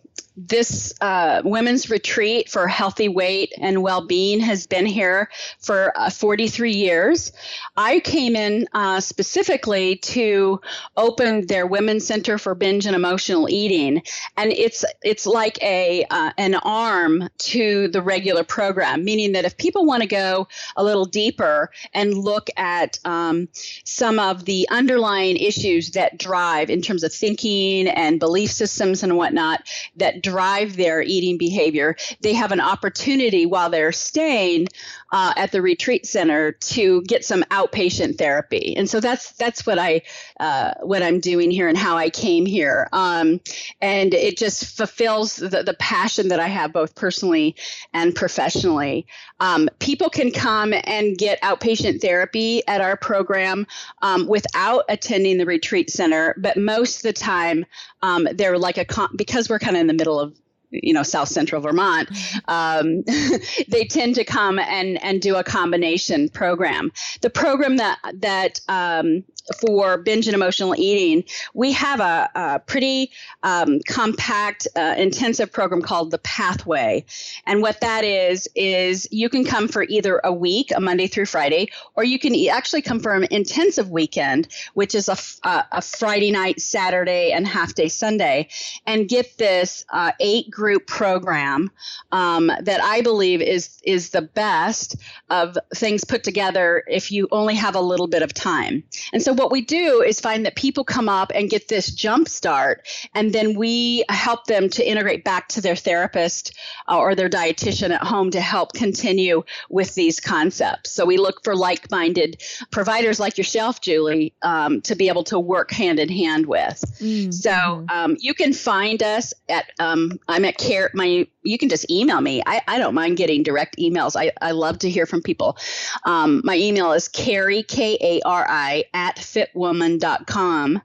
this 0.48 0.94
uh, 1.02 1.42
women's 1.44 1.90
retreat 1.90 2.50
for 2.50 2.68
healthy 2.68 3.10
weight 3.10 3.54
and 3.58 3.84
well-being 3.84 4.40
has 4.40 4.68
been 4.68 4.86
here 4.86 5.30
for 5.60 5.92
uh, 5.98 6.10
43 6.10 6.72
years. 6.72 7.32
I 7.76 8.00
came 8.00 8.36
in 8.36 8.68
uh, 8.74 9.02
specifically 9.02 9.98
to 9.98 10.62
open 10.96 11.48
their 11.48 11.68
women's 11.68 12.06
center 12.06 12.38
for 12.38 12.56
binge 12.56 12.86
and 12.86 12.96
emotional 12.96 13.50
eating. 13.50 14.02
And 14.38 14.52
it's 14.52 14.86
it's 15.04 15.26
like 15.26 15.62
a 15.62 16.06
uh, 16.10 16.32
an 16.38 16.56
arm 16.56 17.30
to 17.40 17.88
the 17.90 18.02
regular 18.02 18.44
program 18.44 19.04
meaning 19.04 19.32
that 19.34 19.46
if 19.46 19.58
people 19.58 19.86
want 19.86 20.02
to 20.02 20.08
go 20.08 20.48
a 20.76 20.84
little 20.84 21.06
deeper 21.06 21.72
and 21.94 22.14
look 22.14 22.50
at 22.58 23.00
um, 23.06 23.48
some 23.84 24.20
of 24.20 24.46
the 24.46 24.68
underlying 24.70 25.38
issues 25.38 25.92
that 25.92 26.18
drive 26.18 26.70
in 26.70 26.82
terms 26.82 27.04
of 27.04 27.12
thinking 27.12 27.88
and 27.88 28.20
belief 28.20 28.52
systems 28.52 29.04
and 29.04 29.18
whatnot 29.18 29.62
that 29.96 30.22
drive 30.30 30.76
their 30.76 31.02
eating 31.02 31.38
behavior, 31.38 31.96
they 32.22 32.34
have 32.34 32.52
an 32.52 32.60
opportunity 32.60 33.46
while 33.46 33.70
they're 33.70 33.92
staying 33.92 34.68
uh, 35.12 35.34
at 35.36 35.52
the 35.52 35.62
retreat 35.62 36.06
center 36.06 36.52
to 36.52 37.02
get 37.04 37.26
some 37.26 37.44
outpatient 37.46 38.18
therapy. 38.18 38.76
And 38.78 38.90
so 38.90 39.00
that's 39.00 39.32
that's 39.34 39.66
what 39.66 39.80
I 39.80 40.02
uh, 40.40 40.74
what 40.82 41.02
I'm 41.02 41.20
doing 41.20 41.52
here 41.52 41.68
and 41.68 41.78
how 41.78 41.98
I 41.98 42.10
came 42.10 42.46
here. 42.46 42.88
Um, 42.94 43.42
and 43.82 44.14
it 44.14 44.38
just 44.38 44.78
fulfills 44.78 45.38
the, 45.38 45.64
the 45.64 45.76
passion 45.80 46.28
that 46.28 46.40
I 46.40 46.48
have 46.48 46.74
both 46.74 46.96
personally 46.96 47.56
and 47.94 48.16
professionally. 48.16 49.08
Um, 49.40 49.70
people 49.80 50.10
can 50.10 50.32
come 50.32 50.74
and 50.84 51.18
get 51.18 51.42
outpatient 51.42 52.02
therapy 52.02 52.62
at 52.68 52.82
our 52.82 52.98
program 52.98 53.66
um, 54.02 54.28
without 54.28 54.84
attending 54.90 55.38
the 55.38 55.46
retreat 55.46 55.90
center, 55.90 56.36
but 56.38 56.58
most 56.58 56.98
of 56.98 57.04
the 57.04 57.14
time 57.14 57.66
um, 58.02 58.28
they're 58.34 58.58
like 58.58 58.78
a 58.78 58.86
con- 58.86 59.16
because 59.16 59.50
we're 59.50 59.60
kind 59.60 59.76
of 59.76 59.82
in 59.82 59.88
the 59.88 59.94
middle 59.94 60.19
of 60.20 60.36
you 60.72 60.94
know 60.94 61.04
south 61.04 61.30
central 61.30 61.62
vermont 61.62 62.10
um, 62.48 63.04
they 63.68 63.86
tend 63.86 64.16
to 64.16 64.24
come 64.24 64.60
and 64.60 65.02
and 65.04 65.22
do 65.22 65.36
a 65.36 65.44
combination 65.44 66.30
program. 66.30 66.92
The 67.22 67.30
program 67.30 67.78
that 67.78 68.00
that 68.16 68.62
um, 68.68 69.24
for 69.60 69.98
binge 69.98 70.28
and 70.28 70.36
emotional 70.36 70.76
eating 70.78 71.24
we 71.54 71.72
have 71.72 72.00
a, 72.00 72.30
a 72.36 72.60
pretty 72.60 73.12
um, 73.44 73.80
compact 73.88 74.68
uh, 74.76 74.96
intensive 74.98 75.52
program 75.52 75.82
called 75.82 76.12
the 76.12 76.18
pathway 76.20 77.04
and 77.46 77.62
what 77.62 77.80
that 77.82 78.04
is 78.04 78.48
is 78.56 79.08
you 79.12 79.30
can 79.30 79.44
come 79.44 79.68
for 79.68 79.84
either 79.84 80.20
a 80.24 80.34
week 80.34 80.72
a 80.76 80.80
monday 80.80 81.08
through 81.08 81.26
friday 81.26 81.68
or 81.96 82.04
you 82.04 82.20
can 82.20 82.36
actually 82.50 82.82
come 82.82 83.00
for 83.00 83.14
an 83.14 83.28
intensive 83.32 83.90
weekend 83.90 84.48
which 84.74 84.94
is 84.94 85.10
a, 85.10 85.18
a, 85.48 85.66
a 85.74 85.82
friday 85.82 86.32
night 86.32 86.60
saturday 86.60 87.32
and 87.32 87.48
half 87.48 87.74
day 87.74 87.88
sunday 87.88 88.48
and 88.86 89.08
get 89.08 89.38
this 89.38 89.86
uh, 89.90 90.12
eight 90.20 90.50
group 90.50 90.88
program 90.88 91.72
um, 92.12 92.52
that 92.62 92.82
I 92.82 93.02
believe 93.02 93.42
is 93.42 93.80
is 93.84 94.10
the 94.10 94.22
best 94.22 94.96
of 95.30 95.58
things 95.74 96.04
put 96.04 96.24
together 96.24 96.84
if 96.88 97.12
you 97.12 97.28
only 97.32 97.56
have 97.56 97.76
a 97.76 97.82
little 97.82 98.08
bit 98.08 98.22
of 98.22 98.34
time. 98.34 98.84
And 99.14 99.22
so 99.22 99.34
what 99.40 99.52
we 99.52 99.62
do 99.62 100.02
is 100.02 100.20
find 100.20 100.46
that 100.46 100.56
people 100.58 100.84
come 100.84 101.08
up 101.08 101.32
and 101.34 101.50
get 101.50 101.70
this 101.70 101.90
jump 101.92 102.28
start, 102.28 102.86
and 103.16 103.34
then 103.34 103.58
we 103.58 104.04
help 104.10 104.46
them 104.46 104.70
to 104.70 104.88
integrate 104.88 105.24
back 105.24 105.48
to 105.48 105.62
their 105.62 105.78
therapist 105.78 106.54
uh, 106.90 106.98
or 106.98 107.16
their 107.16 107.30
dietitian 107.30 107.92
at 107.92 108.04
home 108.04 108.32
to 108.32 108.42
help 108.42 108.74
continue 108.74 109.44
with 109.70 109.96
these 109.96 110.20
concepts. 110.20 110.92
So 110.92 111.06
we 111.06 111.18
look 111.18 111.42
for 111.44 111.56
like-minded 111.56 112.44
providers 112.70 113.18
like 113.18 113.38
yourself, 113.38 113.80
Julie, 113.80 114.34
um, 114.42 114.82
to 114.82 114.96
be 114.96 115.08
able 115.08 115.24
to 115.26 115.40
work 115.40 115.72
hand 115.72 116.00
in 116.00 116.10
hand 116.10 116.46
with. 116.46 116.84
Mm-hmm. 117.00 117.32
So 117.32 117.86
um, 117.90 118.18
you 118.20 118.34
can 118.34 118.52
find 118.52 119.02
us 119.02 119.34
at 119.48 119.72
um, 119.80 120.20
I'm 120.28 120.44
at 120.44 120.58
care 120.58 120.92
my 120.94 121.26
you 121.44 121.58
can 121.58 121.70
just 121.70 121.90
email 121.90 122.20
me 122.20 122.42
i, 122.46 122.62
I 122.68 122.78
don't 122.78 122.94
mind 122.94 123.18
getting 123.18 123.44
direct 123.44 123.78
emails 123.78 124.16
i, 124.16 124.32
I 124.42 124.52
love 124.52 124.80
to 124.80 124.90
hear 124.90 125.06
from 125.06 125.22
people 125.22 125.58
um, 126.06 126.42
my 126.44 126.56
email 126.56 126.92
is 126.94 127.08
kari 127.08 127.64
k-a-r-i 127.64 128.84
at 128.94 129.18
fitwoman.com 129.34 130.82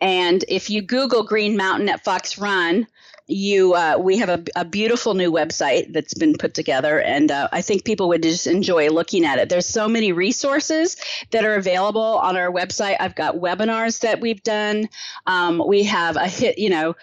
and 0.00 0.44
if 0.48 0.70
you 0.70 0.82
google 0.82 1.24
green 1.24 1.56
mountain 1.56 1.88
at 1.88 2.04
fox 2.04 2.38
run 2.38 2.86
you 3.28 3.74
uh, 3.74 3.96
we 3.98 4.18
have 4.18 4.28
a, 4.28 4.44
a, 4.54 4.64
beautiful 4.64 5.14
new 5.14 5.32
website 5.32 5.92
that's 5.92 6.14
been 6.14 6.36
put 6.38 6.54
together 6.54 7.00
and 7.00 7.32
uh, 7.32 7.48
i 7.50 7.60
think 7.60 7.84
people 7.84 8.08
would 8.08 8.22
just 8.22 8.46
enjoy 8.46 8.88
looking 8.88 9.24
at 9.24 9.38
it. 9.38 9.48
There's 9.48 9.66
so 9.66 9.88
many 9.88 10.12
resources 10.12 10.96
that 11.30 11.44
are 11.44 11.54
available 11.54 12.00
on 12.00 12.36
our 12.36 12.50
website. 12.50 12.96
I've 13.00 13.14
got 13.14 13.36
webinars 13.36 14.00
that 14.00 14.20
we've 14.20 14.42
done. 14.42 14.88
Um, 15.26 15.62
we 15.66 15.84
have 15.84 16.16
a 16.16 16.28
hit 16.28 16.58
you 16.58 16.70
know 16.70 16.94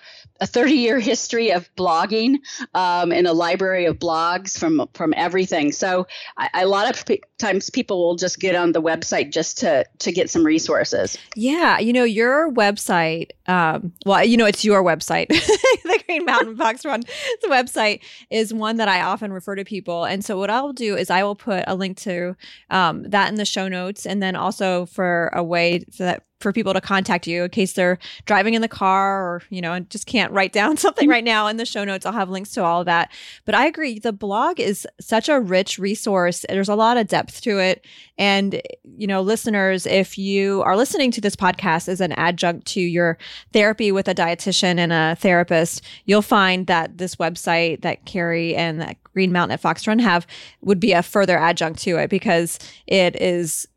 a 0.41 0.47
30 0.47 0.73
year 0.73 0.99
history 0.99 1.51
of 1.51 1.73
blogging 1.75 2.37
um, 2.73 3.11
in 3.11 3.25
a 3.25 3.33
library 3.33 3.85
of 3.85 3.97
blogs 3.99 4.57
from 4.57 4.87
from 4.93 5.13
everything. 5.15 5.71
So 5.71 6.07
I, 6.37 6.49
a 6.53 6.67
lot 6.67 6.89
of 6.89 7.05
p- 7.05 7.21
times 7.37 7.69
people 7.69 8.05
will 8.05 8.15
just 8.15 8.39
get 8.39 8.55
on 8.55 8.71
the 8.71 8.81
website 8.81 9.31
just 9.31 9.59
to 9.59 9.85
to 9.99 10.11
get 10.11 10.29
some 10.29 10.43
resources. 10.43 11.17
Yeah, 11.35 11.79
you 11.79 11.93
know 11.93 12.03
your 12.03 12.51
website. 12.51 13.29
Um, 13.47 13.93
well, 14.05 14.23
you 14.23 14.37
know 14.37 14.45
it's 14.45 14.65
your 14.65 14.83
website, 14.83 15.27
the 15.83 16.03
Green 16.05 16.25
Mountain 16.25 16.57
Fox 16.57 16.83
Run. 16.83 17.03
The 17.41 17.47
website 17.47 18.01
is 18.29 18.53
one 18.53 18.77
that 18.77 18.87
I 18.87 19.01
often 19.01 19.31
refer 19.31 19.55
to 19.55 19.63
people, 19.63 20.03
and 20.03 20.25
so 20.25 20.37
what 20.37 20.49
I'll 20.49 20.73
do 20.73 20.95
is 20.95 21.09
I 21.09 21.23
will 21.23 21.35
put 21.35 21.63
a 21.67 21.75
link 21.75 21.97
to 21.99 22.35
um, 22.69 23.03
that 23.03 23.29
in 23.29 23.35
the 23.35 23.45
show 23.45 23.67
notes, 23.67 24.05
and 24.05 24.21
then 24.21 24.35
also 24.35 24.85
for 24.87 25.29
a 25.33 25.43
way 25.43 25.85
so 25.91 26.05
that 26.05 26.23
for 26.43 26.53
people 26.53 26.73
to 26.73 26.81
contact 26.81 27.25
you 27.25 27.43
in 27.43 27.49
case 27.49 27.73
they're 27.73 27.97
driving 28.25 28.53
in 28.53 28.61
the 28.61 28.67
car 28.67 29.23
or 29.23 29.41
you 29.49 29.61
know 29.61 29.73
and 29.73 29.89
just 29.89 30.05
can't 30.05 30.31
write 30.31 30.53
down 30.53 30.77
something 30.77 31.09
right 31.09 31.23
now 31.23 31.47
in 31.47 31.57
the 31.57 31.65
show 31.65 31.83
notes. 31.83 32.05
I'll 32.05 32.13
have 32.13 32.29
links 32.29 32.51
to 32.51 32.63
all 32.63 32.81
of 32.81 32.85
that. 32.85 33.11
But 33.45 33.55
i 33.55 33.65
agree 33.65 33.97
the 33.97 34.13
blog 34.13 34.59
is 34.59 34.87
such 34.99 35.29
a 35.29 35.39
rich 35.39 35.79
resource. 35.79 36.45
There's 36.47 36.69
a 36.69 36.75
lot 36.75 36.97
of 36.97 37.07
depth 37.07 37.41
to 37.41 37.59
it. 37.59 37.85
And 38.17 38.61
you 38.97 39.07
know 39.07 39.21
listeners 39.21 39.87
if 39.87 40.17
you 40.17 40.61
are 40.63 40.77
listening 40.77 41.09
to 41.11 41.21
this 41.21 41.35
podcast 41.35 41.87
as 41.87 42.01
an 42.01 42.11
adjunct 42.13 42.67
to 42.67 42.81
your 42.81 43.17
therapy 43.53 43.91
with 43.91 44.07
a 44.07 44.13
dietitian 44.13 44.77
and 44.77 44.93
a 44.93 45.15
therapist 45.19 45.81
you'll 46.05 46.21
find 46.21 46.67
that 46.67 46.97
this 46.97 47.15
website 47.15 47.81
that 47.81 48.05
Kari 48.05 48.55
and 48.55 48.81
that 48.81 48.97
green 49.03 49.31
mountain 49.31 49.53
at 49.53 49.61
fox 49.61 49.87
run 49.87 49.99
have 49.99 50.27
would 50.61 50.79
be 50.79 50.91
a 50.91 51.01
further 51.01 51.37
adjunct 51.37 51.81
to 51.81 51.97
it 51.97 52.09
because 52.09 52.59
it 52.87 53.19
is 53.21 53.67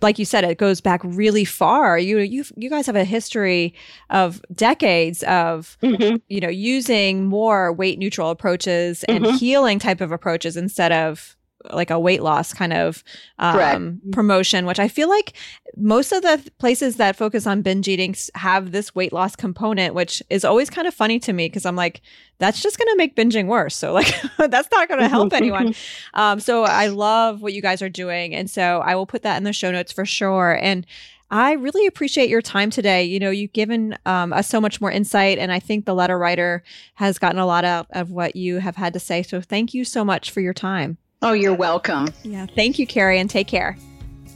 like 0.00 0.18
you 0.18 0.24
said, 0.24 0.44
it 0.44 0.58
goes 0.58 0.80
back 0.80 1.00
really 1.04 1.44
far. 1.44 1.98
You 1.98 2.18
you 2.18 2.44
you 2.56 2.70
guys 2.70 2.86
have 2.86 2.96
a 2.96 3.04
history 3.04 3.74
of 4.10 4.40
decades 4.52 5.22
of 5.24 5.76
mm-hmm. 5.82 6.16
you 6.28 6.40
know 6.40 6.48
using 6.48 7.26
more 7.26 7.72
weight 7.72 7.98
neutral 7.98 8.30
approaches 8.30 9.04
and 9.04 9.24
mm-hmm. 9.24 9.36
healing 9.36 9.78
type 9.78 10.00
of 10.00 10.12
approaches 10.12 10.56
instead 10.56 10.92
of 10.92 11.36
like 11.72 11.90
a 11.90 11.98
weight 11.98 12.22
loss 12.22 12.52
kind 12.52 12.72
of 12.72 13.02
um, 13.38 14.00
promotion, 14.12 14.64
which 14.64 14.78
I 14.78 14.88
feel 14.88 15.08
like 15.08 15.32
most 15.76 16.12
of 16.12 16.22
the 16.22 16.50
places 16.58 16.96
that 16.96 17.16
focus 17.16 17.46
on 17.46 17.62
binge 17.62 17.88
eating 17.88 18.14
have 18.34 18.72
this 18.72 18.94
weight 18.94 19.12
loss 19.12 19.36
component, 19.36 19.94
which 19.94 20.22
is 20.30 20.44
always 20.44 20.70
kind 20.70 20.86
of 20.86 20.94
funny 20.94 21.18
to 21.20 21.32
me 21.32 21.46
because 21.46 21.66
I'm 21.66 21.76
like, 21.76 22.00
that's 22.38 22.62
just 22.62 22.78
going 22.78 22.88
to 22.88 22.96
make 22.96 23.16
binging 23.16 23.46
worse. 23.46 23.74
So 23.74 23.92
like, 23.92 24.14
that's 24.38 24.68
not 24.70 24.88
going 24.88 25.00
to 25.00 25.08
help 25.08 25.32
anyone. 25.32 25.74
Um, 26.14 26.40
so 26.40 26.64
I 26.64 26.88
love 26.88 27.42
what 27.42 27.52
you 27.52 27.62
guys 27.62 27.82
are 27.82 27.88
doing, 27.88 28.34
and 28.34 28.50
so 28.50 28.80
I 28.80 28.94
will 28.94 29.06
put 29.06 29.22
that 29.22 29.36
in 29.36 29.44
the 29.44 29.52
show 29.52 29.70
notes 29.70 29.92
for 29.92 30.04
sure. 30.04 30.58
And 30.60 30.86
I 31.30 31.52
really 31.52 31.86
appreciate 31.86 32.28
your 32.28 32.42
time 32.42 32.70
today. 32.70 33.04
You 33.04 33.20
know, 33.20 33.30
you've 33.30 33.52
given 33.52 33.96
um, 34.06 34.32
us 34.32 34.48
so 34.48 34.60
much 34.60 34.80
more 34.80 34.90
insight, 34.90 35.38
and 35.38 35.52
I 35.52 35.60
think 35.60 35.84
the 35.84 35.94
letter 35.94 36.18
writer 36.18 36.62
has 36.94 37.18
gotten 37.18 37.38
a 37.38 37.46
lot 37.46 37.64
out 37.64 37.86
of 37.90 38.10
what 38.10 38.36
you 38.36 38.58
have 38.58 38.76
had 38.76 38.94
to 38.94 39.00
say. 39.00 39.22
So 39.22 39.40
thank 39.40 39.74
you 39.74 39.84
so 39.84 40.04
much 40.04 40.30
for 40.30 40.40
your 40.40 40.54
time. 40.54 40.98
Oh, 41.20 41.32
you're 41.32 41.54
welcome. 41.54 42.08
Yeah. 42.22 42.46
Thank 42.54 42.78
you, 42.78 42.86
Kari, 42.86 43.18
and 43.18 43.28
take 43.28 43.48
care. 43.48 43.76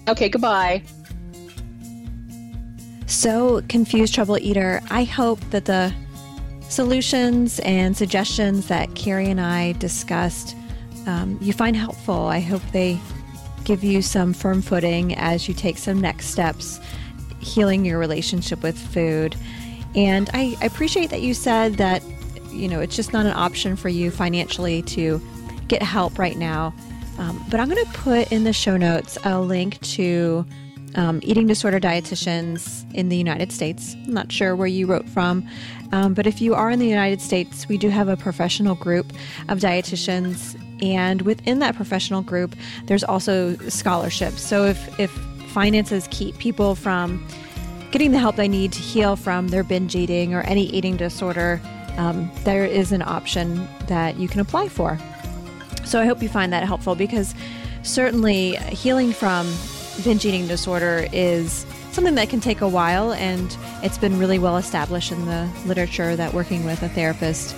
Okay, 0.08 0.28
goodbye. 0.28 0.82
So, 3.06 3.62
confused 3.68 4.14
trouble 4.14 4.38
eater, 4.38 4.80
I 4.90 5.04
hope 5.04 5.38
that 5.50 5.66
the 5.66 5.94
solutions 6.68 7.60
and 7.60 7.96
suggestions 7.96 8.68
that 8.68 8.94
Kari 8.94 9.30
and 9.30 9.40
I 9.40 9.72
discussed 9.72 10.56
um, 11.06 11.38
you 11.40 11.52
find 11.52 11.76
helpful. 11.76 12.26
I 12.26 12.40
hope 12.40 12.62
they 12.72 12.98
give 13.64 13.84
you 13.84 14.02
some 14.02 14.32
firm 14.32 14.62
footing 14.62 15.14
as 15.16 15.48
you 15.48 15.54
take 15.54 15.78
some 15.78 16.00
next 16.00 16.26
steps 16.26 16.80
healing 17.40 17.84
your 17.84 17.98
relationship 17.98 18.62
with 18.62 18.78
food. 18.78 19.36
And 19.94 20.30
I, 20.32 20.56
I 20.60 20.66
appreciate 20.66 21.10
that 21.10 21.22
you 21.22 21.34
said 21.34 21.74
that, 21.74 22.02
you 22.52 22.68
know, 22.68 22.80
it's 22.80 22.94
just 22.94 23.12
not 23.12 23.26
an 23.26 23.32
option 23.32 23.76
for 23.76 23.88
you 23.88 24.10
financially 24.10 24.82
to 24.82 25.20
get 25.68 25.82
help 25.82 26.18
right 26.18 26.36
now. 26.36 26.74
Um, 27.18 27.44
but 27.50 27.60
I'm 27.60 27.68
going 27.68 27.84
to 27.84 27.92
put 27.92 28.32
in 28.32 28.44
the 28.44 28.52
show 28.52 28.76
notes 28.76 29.18
a 29.24 29.40
link 29.40 29.80
to 29.80 30.46
um, 30.94 31.20
eating 31.22 31.46
disorder 31.46 31.80
dietitians 31.80 32.90
in 32.94 33.08
the 33.08 33.16
United 33.16 33.52
States. 33.52 33.94
I'm 33.94 34.12
not 34.12 34.30
sure 34.30 34.54
where 34.56 34.66
you 34.66 34.86
wrote 34.86 35.08
from, 35.08 35.46
um, 35.92 36.14
but 36.14 36.26
if 36.26 36.40
you 36.40 36.54
are 36.54 36.70
in 36.70 36.78
the 36.78 36.88
United 36.88 37.20
States, 37.20 37.68
we 37.68 37.78
do 37.78 37.88
have 37.88 38.08
a 38.08 38.16
professional 38.16 38.74
group 38.74 39.12
of 39.48 39.58
dietitians. 39.58 40.58
And 40.82 41.22
within 41.22 41.60
that 41.60 41.76
professional 41.76 42.22
group, 42.22 42.56
there's 42.86 43.04
also 43.04 43.56
scholarships. 43.68 44.42
So 44.42 44.64
if, 44.64 45.00
if 45.00 45.10
finances 45.52 46.08
keep 46.10 46.36
people 46.38 46.74
from 46.74 47.24
getting 47.90 48.10
the 48.10 48.18
help 48.18 48.36
they 48.36 48.48
need 48.48 48.72
to 48.72 48.80
heal 48.80 49.16
from 49.16 49.48
their 49.48 49.62
binge 49.62 49.94
eating 49.94 50.34
or 50.34 50.40
any 50.42 50.64
eating 50.66 50.96
disorder, 50.96 51.60
um, 51.98 52.30
there 52.44 52.64
is 52.64 52.90
an 52.90 53.02
option 53.02 53.68
that 53.86 54.16
you 54.16 54.28
can 54.28 54.40
apply 54.40 54.68
for. 54.68 54.98
So 55.84 56.00
I 56.00 56.06
hope 56.06 56.22
you 56.22 56.28
find 56.28 56.52
that 56.52 56.64
helpful 56.64 56.94
because 56.94 57.34
certainly 57.82 58.56
healing 58.56 59.12
from 59.12 59.52
binge 60.04 60.24
eating 60.24 60.46
disorder 60.46 61.06
is 61.12 61.66
something 61.92 62.14
that 62.14 62.30
can 62.30 62.40
take 62.40 62.60
a 62.60 62.68
while, 62.68 63.12
and 63.12 63.56
it's 63.82 63.98
been 63.98 64.18
really 64.18 64.38
well 64.38 64.56
established 64.56 65.12
in 65.12 65.26
the 65.26 65.48
literature 65.66 66.16
that 66.16 66.32
working 66.32 66.64
with 66.64 66.82
a 66.82 66.88
therapist 66.88 67.54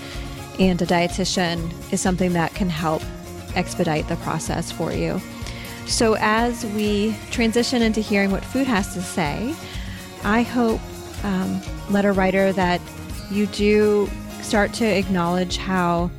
and 0.59 0.81
a 0.83 0.87
dietitian 0.87 1.73
is 1.93 2.01
something 2.01 2.33
that 2.33 2.55
can 2.55 2.69
help 2.69 3.03
expedite 3.55 4.09
the 4.09 4.17
process 4.17 4.73
for 4.73 4.93
you. 4.93 5.21
So, 5.87 6.17
as 6.19 6.65
we 6.67 7.15
transition 7.31 7.83
into 7.83 8.01
hearing 8.01 8.31
what 8.31 8.45
food 8.45 8.67
has 8.67 8.95
to 8.95 9.03
say, 9.03 9.55
I 10.25 10.43
hope, 10.43 10.81
um, 11.23 11.61
letter 11.91 12.13
writer, 12.13 12.53
that 12.53 12.81
you 13.31 13.47
do 13.47 14.11
start 14.43 14.73
to 14.75 14.85
acknowledge 14.85 15.57
how 15.59 16.11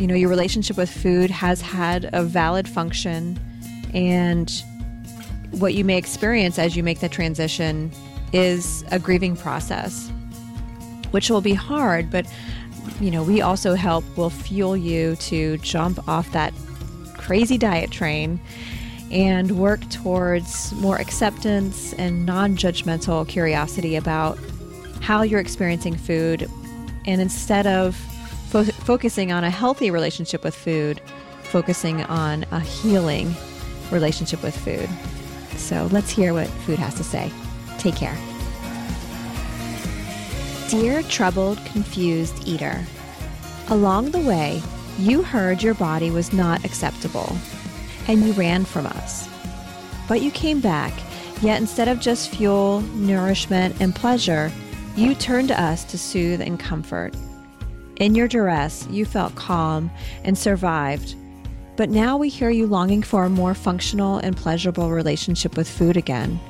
you 0.00 0.06
know 0.06 0.14
your 0.14 0.28
relationship 0.28 0.76
with 0.76 0.90
food 0.90 1.30
has 1.30 1.60
had 1.60 2.08
a 2.12 2.22
valid 2.22 2.68
function 2.68 3.38
and 3.94 4.62
what 5.52 5.74
you 5.74 5.84
may 5.84 5.96
experience 5.96 6.58
as 6.58 6.76
you 6.76 6.82
make 6.82 7.00
the 7.00 7.08
transition 7.08 7.90
is 8.32 8.84
a 8.90 8.98
grieving 8.98 9.36
process 9.36 10.10
which 11.10 11.28
will 11.28 11.40
be 11.40 11.54
hard 11.54 12.10
but 12.10 12.26
you 13.00 13.10
know 13.10 13.22
we 13.22 13.40
also 13.40 13.74
help 13.74 14.04
will 14.16 14.30
fuel 14.30 14.76
you 14.76 15.16
to 15.16 15.58
jump 15.58 16.08
off 16.08 16.30
that 16.32 16.54
crazy 17.16 17.58
diet 17.58 17.90
train 17.90 18.40
and 19.10 19.58
work 19.58 19.80
towards 19.90 20.72
more 20.74 20.96
acceptance 20.96 21.92
and 21.94 22.24
non 22.24 22.56
judgmental 22.56 23.26
curiosity 23.26 23.96
about 23.96 24.38
how 25.00 25.22
you're 25.22 25.40
experiencing 25.40 25.96
food. 25.96 26.48
And 27.06 27.20
instead 27.20 27.66
of 27.66 27.96
fo- 28.50 28.64
focusing 28.64 29.32
on 29.32 29.44
a 29.44 29.50
healthy 29.50 29.90
relationship 29.90 30.42
with 30.44 30.54
food, 30.54 31.00
focusing 31.44 32.02
on 32.04 32.44
a 32.50 32.60
healing 32.60 33.34
relationship 33.90 34.42
with 34.42 34.56
food. 34.56 34.88
So 35.58 35.88
let's 35.92 36.10
hear 36.10 36.34
what 36.34 36.48
food 36.48 36.78
has 36.78 36.94
to 36.94 37.04
say. 37.04 37.30
Take 37.78 37.96
care. 37.96 38.16
Dear 40.68 41.02
troubled, 41.04 41.58
confused 41.64 42.46
eater, 42.46 42.84
along 43.68 44.10
the 44.10 44.20
way, 44.20 44.62
you 44.98 45.22
heard 45.22 45.62
your 45.62 45.74
body 45.74 46.10
was 46.10 46.32
not 46.32 46.64
acceptable 46.64 47.36
and 48.06 48.24
you 48.24 48.32
ran 48.32 48.64
from 48.64 48.86
us. 48.86 49.28
But 50.08 50.22
you 50.22 50.30
came 50.30 50.60
back, 50.60 50.92
yet 51.42 51.60
instead 51.60 51.88
of 51.88 52.00
just 52.00 52.30
fuel, 52.30 52.80
nourishment, 52.94 53.80
and 53.80 53.94
pleasure, 53.94 54.50
you 54.96 55.14
turned 55.14 55.48
to 55.48 55.60
us 55.60 55.84
to 55.84 55.98
soothe 55.98 56.40
and 56.40 56.58
comfort. 56.58 57.14
In 58.00 58.14
your 58.14 58.28
duress, 58.28 58.88
you 58.90 59.04
felt 59.04 59.34
calm 59.34 59.90
and 60.24 60.36
survived. 60.36 61.14
But 61.76 61.90
now 61.90 62.16
we 62.16 62.30
hear 62.30 62.48
you 62.48 62.66
longing 62.66 63.02
for 63.02 63.24
a 63.24 63.30
more 63.30 63.52
functional 63.54 64.16
and 64.16 64.34
pleasurable 64.34 64.90
relationship 64.90 65.54
with 65.54 65.68
food 65.68 65.98
again. 65.98 66.40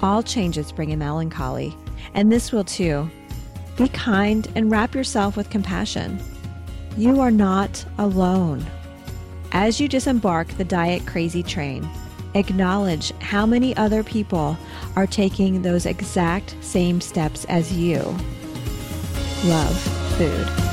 All 0.00 0.20
changes 0.20 0.72
bring 0.72 0.92
a 0.92 0.96
melancholy, 0.96 1.76
and 2.14 2.30
this 2.30 2.50
will 2.50 2.64
too. 2.64 3.08
Be 3.76 3.86
kind 3.88 4.50
and 4.56 4.68
wrap 4.68 4.96
yourself 4.96 5.36
with 5.36 5.48
compassion. 5.48 6.18
You 6.96 7.20
are 7.20 7.30
not 7.30 7.84
alone. 7.98 8.66
As 9.52 9.80
you 9.80 9.86
disembark 9.86 10.48
the 10.48 10.64
diet 10.64 11.06
crazy 11.06 11.44
train, 11.44 11.88
acknowledge 12.34 13.12
how 13.20 13.46
many 13.46 13.76
other 13.76 14.02
people 14.02 14.58
are 14.96 15.06
taking 15.06 15.62
those 15.62 15.86
exact 15.86 16.56
same 16.62 17.00
steps 17.00 17.44
as 17.44 17.72
you. 17.72 17.98
Love 19.44 19.76
food. 20.16 20.63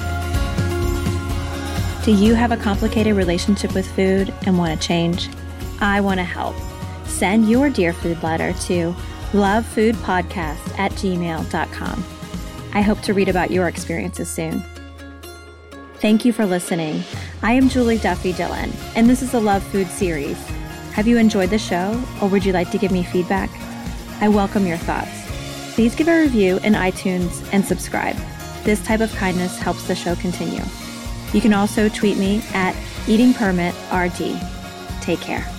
Do 2.03 2.11
you 2.11 2.33
have 2.33 2.51
a 2.51 2.57
complicated 2.57 3.15
relationship 3.15 3.75
with 3.75 3.87
food 3.95 4.33
and 4.47 4.57
want 4.57 4.79
to 4.79 4.87
change? 4.87 5.29
I 5.79 6.01
want 6.01 6.19
to 6.19 6.23
help. 6.23 6.55
Send 7.05 7.47
your 7.47 7.69
Dear 7.69 7.93
Food 7.93 8.23
letter 8.23 8.53
to 8.53 8.95
lovefoodpodcast 9.33 10.79
at 10.79 10.91
gmail.com. 10.93 12.05
I 12.73 12.81
hope 12.81 13.01
to 13.01 13.13
read 13.13 13.29
about 13.29 13.51
your 13.51 13.67
experiences 13.67 14.31
soon. 14.31 14.63
Thank 15.97 16.25
you 16.25 16.33
for 16.33 16.43
listening. 16.43 17.03
I 17.43 17.53
am 17.53 17.69
Julie 17.69 17.99
Duffy 17.99 18.33
Dillon, 18.33 18.71
and 18.95 19.07
this 19.07 19.21
is 19.21 19.33
the 19.33 19.39
Love 19.39 19.61
Food 19.65 19.87
series. 19.87 20.43
Have 20.93 21.07
you 21.07 21.19
enjoyed 21.19 21.51
the 21.51 21.59
show, 21.59 22.03
or 22.19 22.29
would 22.29 22.43
you 22.43 22.51
like 22.51 22.71
to 22.71 22.79
give 22.79 22.91
me 22.91 23.03
feedback? 23.03 23.51
I 24.21 24.27
welcome 24.27 24.65
your 24.65 24.77
thoughts. 24.77 25.11
Please 25.75 25.93
give 25.93 26.07
a 26.07 26.21
review 26.21 26.57
in 26.63 26.73
iTunes 26.73 27.47
and 27.53 27.63
subscribe. 27.63 28.15
This 28.63 28.83
type 28.83 29.01
of 29.01 29.13
kindness 29.13 29.59
helps 29.59 29.87
the 29.87 29.93
show 29.95 30.15
continue. 30.15 30.63
You 31.33 31.41
can 31.41 31.53
also 31.53 31.89
tweet 31.89 32.17
me 32.17 32.41
at 32.53 32.75
eatingpermitrd. 33.05 35.01
Take 35.01 35.21
care. 35.21 35.50